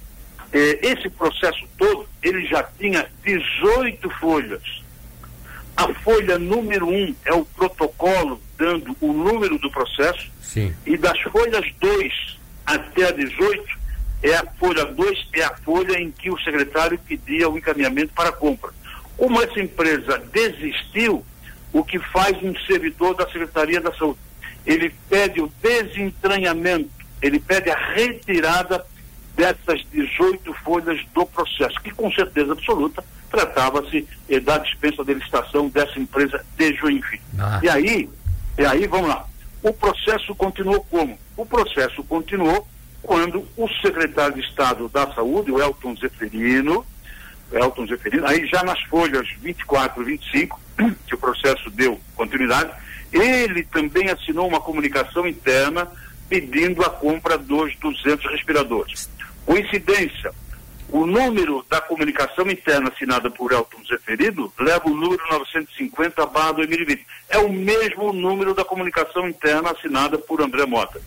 eh, 0.52 0.78
esse 0.82 1.08
processo 1.10 1.66
todo, 1.76 2.06
ele 2.22 2.46
já 2.46 2.62
tinha 2.78 3.06
18 3.24 4.10
folhas. 4.20 4.62
A 5.76 5.92
folha 5.94 6.38
número 6.38 6.86
1 6.88 6.92
um 6.92 7.14
é 7.24 7.32
o 7.32 7.44
protocolo 7.44 8.40
dando 8.56 8.96
o 9.00 9.12
número 9.12 9.58
do 9.58 9.70
processo. 9.70 10.30
Sim. 10.40 10.74
E 10.86 10.96
das 10.96 11.20
folhas 11.22 11.64
2 11.80 12.38
até 12.64 13.08
a 13.08 13.10
18, 13.10 13.78
é 14.22 14.36
a 14.36 14.46
folha 14.58 14.84
2 14.84 15.28
é 15.34 15.42
a 15.42 15.56
folha 15.56 15.98
em 15.98 16.10
que 16.10 16.30
o 16.30 16.38
secretário 16.38 16.98
pedia 16.98 17.48
o 17.48 17.58
encaminhamento 17.58 18.14
para 18.14 18.28
a 18.28 18.32
compra. 18.32 18.70
Como 19.16 19.42
essa 19.42 19.60
empresa 19.60 20.18
desistiu, 20.32 21.24
o 21.72 21.84
que 21.84 21.98
faz 21.98 22.40
um 22.42 22.54
servidor 22.66 23.14
da 23.14 23.26
Secretaria 23.26 23.80
da 23.80 23.92
Saúde? 23.92 24.20
Ele 24.64 24.94
pede 25.10 25.40
o 25.40 25.52
desentranhamento, 25.60 26.90
ele 27.20 27.40
pede 27.40 27.70
a 27.70 27.76
retirada 27.76 28.84
dessas 29.36 29.84
18 29.92 30.52
folhas 30.64 31.00
do 31.14 31.26
processo, 31.26 31.80
que 31.80 31.90
com 31.90 32.10
certeza 32.12 32.52
absoluta 32.52 33.04
tratava-se 33.30 34.06
eh, 34.28 34.40
da 34.40 34.58
dispensa 34.58 35.04
de 35.04 35.14
licitação 35.14 35.68
dessa 35.68 35.98
empresa 35.98 36.44
de 36.56 36.74
Joinville. 36.74 37.20
Ah. 37.38 37.60
E 37.62 37.68
aí, 37.68 38.08
e 38.56 38.64
aí, 38.64 38.86
vamos 38.86 39.08
lá. 39.08 39.26
O 39.62 39.72
processo 39.72 40.34
continuou 40.34 40.84
como? 40.90 41.18
O 41.36 41.44
processo 41.44 42.04
continuou 42.04 42.66
quando 43.02 43.46
o 43.56 43.68
secretário 43.82 44.34
de 44.34 44.40
Estado 44.40 44.88
da 44.88 45.12
Saúde, 45.12 45.50
o 45.50 45.60
Elton 45.60 45.96
Zeferino, 45.96 46.86
Elton 47.52 47.86
Zeferino, 47.86 48.26
aí 48.26 48.46
já 48.46 48.62
nas 48.62 48.80
folhas 48.82 49.28
24 49.40 50.02
e 50.02 50.06
25, 50.06 50.60
que 51.06 51.14
o 51.14 51.18
processo 51.18 51.70
deu 51.70 52.00
continuidade, 52.14 52.72
ele 53.12 53.64
também 53.64 54.08
assinou 54.10 54.48
uma 54.48 54.60
comunicação 54.60 55.26
interna 55.26 55.88
pedindo 56.28 56.82
a 56.82 56.90
compra 56.90 57.36
dos 57.36 57.76
200 57.76 58.30
respiradores. 58.30 59.08
Coincidência, 59.44 60.32
o 60.88 61.06
número 61.06 61.64
da 61.68 61.80
comunicação 61.80 62.48
interna 62.48 62.88
assinada 62.88 63.30
por 63.30 63.52
Elton 63.52 63.82
Zeferino 63.84 64.52
leva 64.58 64.88
o 64.88 64.94
número 64.94 65.22
950 65.30 66.26
barra 66.26 66.52
2020. 66.52 67.04
É 67.28 67.38
o 67.38 67.52
mesmo 67.52 68.12
número 68.12 68.54
da 68.54 68.64
comunicação 68.64 69.28
interna 69.28 69.70
assinada 69.72 70.18
por 70.18 70.40
André 70.40 70.64
Mota. 70.66 71.00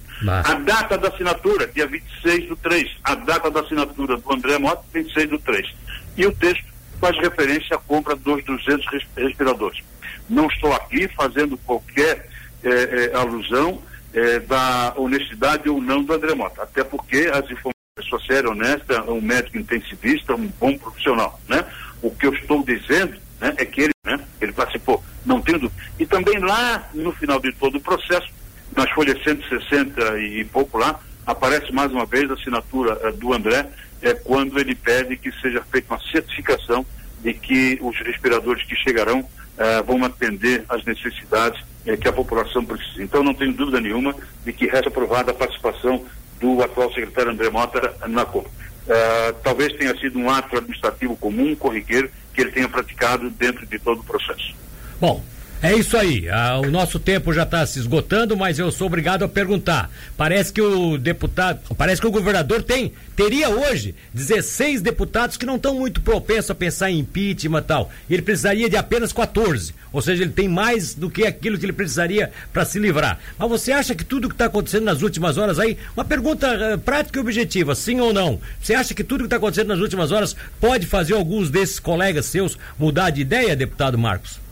A 0.44 0.56
data 0.56 0.98
da 0.98 1.08
assinatura, 1.08 1.68
dia 1.68 1.88
26 1.88 2.50
do 2.50 2.56
3. 2.58 2.98
A 3.04 3.16
data 3.16 3.50
da 3.50 3.62
assinatura 3.62 4.18
do 4.18 4.34
André 4.34 4.58
Mota, 4.58 4.84
26 4.94 5.30
do 5.30 5.40
3. 5.40 5.74
E 6.18 6.26
o 6.26 6.36
texto 6.36 6.66
faz 7.00 7.18
referência 7.20 7.76
à 7.76 7.80
compra 7.80 8.16
dos 8.16 8.44
200 8.44 8.86
respiradores. 9.16 9.82
Não 10.30 10.48
estou 10.48 10.74
aqui 10.74 11.08
fazendo 11.10 11.58
qualquer 11.60 12.28
eh, 12.64 13.12
eh, 13.14 13.18
alusão 13.18 13.82
eh, 14.14 14.40
da 14.40 14.94
honestidade 14.98 15.70
ou 15.70 15.80
não 15.80 16.04
do 16.04 16.14
André 16.14 16.34
Mota, 16.36 16.64
até 16.64 16.84
porque 16.84 17.30
as 17.32 17.46
informações 17.46 17.77
pessoa 17.98 18.22
séria, 18.22 18.50
honesta, 18.50 19.04
um 19.12 19.22
médico 19.22 19.58
intensivista, 19.58 20.36
um 20.36 20.48
bom 20.60 20.78
profissional, 20.78 21.40
né? 21.48 21.66
O 22.02 22.12
que 22.12 22.28
eu 22.28 22.34
estou 22.34 22.64
dizendo, 22.64 23.18
né, 23.42 23.54
é 23.58 23.66
que 23.66 23.82
ele, 23.82 23.94
né, 24.06 24.20
ele 24.40 24.52
participou, 24.52 25.04
não 25.26 25.42
tendo 25.42 25.72
e 26.00 26.06
também 26.06 26.40
lá 26.40 26.90
no 26.94 27.12
final 27.12 27.40
de 27.40 27.52
todo 27.54 27.78
o 27.78 27.82
processo, 27.82 28.28
nas 28.76 28.90
folhas 28.92 29.22
160 29.24 30.20
e 30.20 30.46
pouco 30.46 30.78
lá, 30.78 31.00
aparece 31.26 31.72
mais 31.74 31.92
uma 31.92 32.06
vez 32.06 32.30
a 32.30 32.36
assinatura 32.36 33.10
uh, 33.10 33.18
do 33.18 33.34
André, 33.34 33.68
é 34.02 34.14
quando 34.14 34.60
ele 34.60 34.76
pede 34.76 35.18
que 35.18 35.32
seja 35.42 35.64
feita 35.64 35.94
uma 35.94 36.00
certificação 36.12 36.86
de 37.22 37.34
que 37.34 37.80
os 37.82 37.98
respiradores 38.00 38.64
que 38.64 38.76
chegarão 38.76 39.22
uh, 39.22 39.84
vão 39.86 40.04
atender 40.06 40.64
às 40.70 40.86
necessidades 40.86 41.66
que 42.02 42.08
a 42.08 42.12
população 42.12 42.66
precisa. 42.66 43.02
Então 43.02 43.24
não 43.24 43.34
tenho 43.34 43.54
dúvida 43.54 43.80
nenhuma 43.80 44.14
de 44.44 44.52
que 44.52 44.68
resta 44.68 44.90
aprovada 44.90 45.32
a 45.32 45.34
participação 45.34 46.06
do 46.40 46.62
atual 46.62 46.90
secretário 46.94 47.32
André 47.32 47.50
Mota 47.50 47.96
na 48.08 48.26
COP. 48.26 48.48
Uh, 48.48 49.34
talvez 49.44 49.74
tenha 49.74 49.98
sido 49.98 50.18
um 50.18 50.30
ato 50.30 50.58
administrativo 50.58 51.16
comum, 51.18 51.56
corriqueiro, 51.56 52.10
que 52.34 52.42
ele 52.42 52.52
tenha 52.52 52.70
praticado 52.70 53.30
dentro 53.30 53.66
de 53.66 53.78
todo 53.80 54.00
o 54.00 54.04
processo. 54.04 54.56
Bom, 55.00 55.22
é 55.62 55.76
isso 55.76 55.98
aí. 55.98 56.30
Ah, 56.30 56.60
o 56.60 56.70
nosso 56.70 57.00
tempo 57.00 57.34
já 57.34 57.44
está 57.44 57.66
se 57.66 57.80
esgotando, 57.80 58.38
mas 58.38 58.60
eu 58.60 58.72
sou 58.72 58.88
obrigado 58.88 59.24
a 59.24 59.28
perguntar. 59.28 59.90
Parece 60.16 60.54
que 60.54 60.62
o 60.62 60.98
deputado, 60.98 61.60
parece 61.76 62.00
que 62.00 62.08
o 62.08 62.12
governador 62.12 62.62
tem, 62.62 62.94
teria 63.16 63.50
hoje 63.50 63.96
16 64.14 64.82
deputados 64.82 65.36
que 65.36 65.46
não 65.46 65.56
estão 65.56 65.74
muito 65.74 66.02
propensos 66.02 66.52
a 66.52 66.56
pensar 66.56 66.92
em 66.92 67.00
impeachment 67.00 67.60
e 67.60 67.64
tal. 67.64 67.92
Ele 68.10 68.22
precisaria 68.22 68.70
de 68.70 68.78
apenas 68.78 69.12
14. 69.12 69.74
Ou 69.92 70.02
seja, 70.02 70.24
ele 70.24 70.32
tem 70.32 70.48
mais 70.48 70.94
do 70.94 71.10
que 71.10 71.26
aquilo 71.26 71.58
que 71.58 71.66
ele 71.66 71.74
precisaria 71.74 72.32
para 72.54 72.64
se 72.64 72.78
livrar. 72.78 73.20
Mas 73.38 73.50
você 73.50 73.72
acha 73.72 73.96
que 73.96 74.06
tudo 74.06 74.28
que 74.30 74.36
está 74.36 74.46
acontecendo 74.46 74.84
nas 74.84 75.02
últimas 75.02 75.38
horas 75.38 75.58
aí, 75.58 75.78
uma 75.96 76.06
pergunta 76.06 76.76
uh, 76.76 76.78
prática 76.78 77.18
e 77.18 77.22
objetiva, 77.22 77.74
sim 77.74 78.00
ou 78.00 78.14
não? 78.14 78.40
Você 78.62 78.76
acha 78.76 78.94
que 78.94 79.04
tudo 79.04 79.22
que 79.22 79.26
está 79.26 79.38
acontecendo 79.38 79.70
nas 79.70 79.80
últimas 79.80 80.12
horas 80.12 80.36
pode 80.60 80.86
fazer 80.86 81.16
alguns 81.16 81.50
desses 81.50 81.80
colegas 81.80 82.28
seus 82.28 82.58
mudar 82.78 83.10
de 83.10 83.22
ideia, 83.22 83.56
deputado 83.56 83.98
Marcos? 83.98 84.47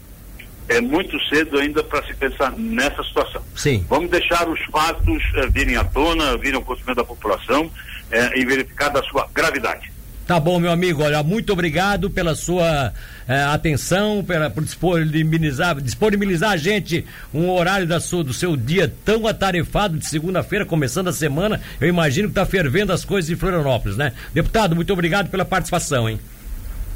É 0.68 0.82
muito 0.82 1.20
cedo 1.26 1.58
ainda 1.58 1.84
para 1.84 2.04
se 2.04 2.14
pensar 2.16 2.52
nessa 2.58 3.04
situação. 3.04 3.42
Sim. 3.56 3.86
Vamos 3.88 4.10
deixar 4.10 4.48
os 4.50 4.60
fatos 4.66 5.24
eh, 5.36 5.48
virem 5.48 5.76
à 5.76 5.84
tona, 5.84 6.38
virem 6.38 6.56
ao 6.56 6.62
conhecimento 6.62 6.98
da 6.98 7.04
população 7.04 7.70
eh, 8.12 8.40
e 8.40 8.46
verificar 8.46 8.90
da 8.90 9.04
sua 9.04 9.28
gravidade. 9.34 9.96
Tá 10.26 10.40
bom, 10.40 10.60
meu 10.60 10.72
amigo. 10.72 11.04
Olha, 11.04 11.22
muito 11.22 11.54
obrigado 11.54 12.10
pela 12.10 12.34
sua 12.34 12.92
eh, 13.28 13.44
atenção, 13.44 14.24
pela, 14.24 14.50
por 14.50 14.64
disponibilizar, 14.64 15.80
disponibilizar 15.80 16.52
a 16.52 16.58
gente 16.58 17.06
um 17.32 17.48
horário 17.52 17.86
da 17.86 18.00
sua, 18.00 18.24
do 18.24 18.34
seu 18.34 18.58
dia 18.58 18.92
tão 19.06 19.28
atarefado 19.28 20.00
de 20.00 20.08
segunda-feira, 20.08 20.66
começando 20.66 21.10
a 21.10 21.14
semana. 21.14 21.62
Eu 21.80 21.88
imagino 21.88 22.28
que 22.28 22.32
está 22.32 22.46
fervendo 22.46 22.92
as 22.92 23.06
coisas 23.06 23.30
em 23.30 23.36
Florianópolis, 23.36 23.98
né? 23.98 24.14
Deputado, 24.34 24.76
muito 24.76 24.92
obrigado 24.92 25.30
pela 25.30 25.46
participação, 25.46 26.10
hein? 26.10 26.20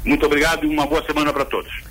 Muito 0.04 0.26
obrigado 0.26 0.64
e 0.64 0.68
uma 0.68 0.86
boa 0.86 1.04
semana 1.04 1.32
para 1.32 1.44
todos. 1.44 1.89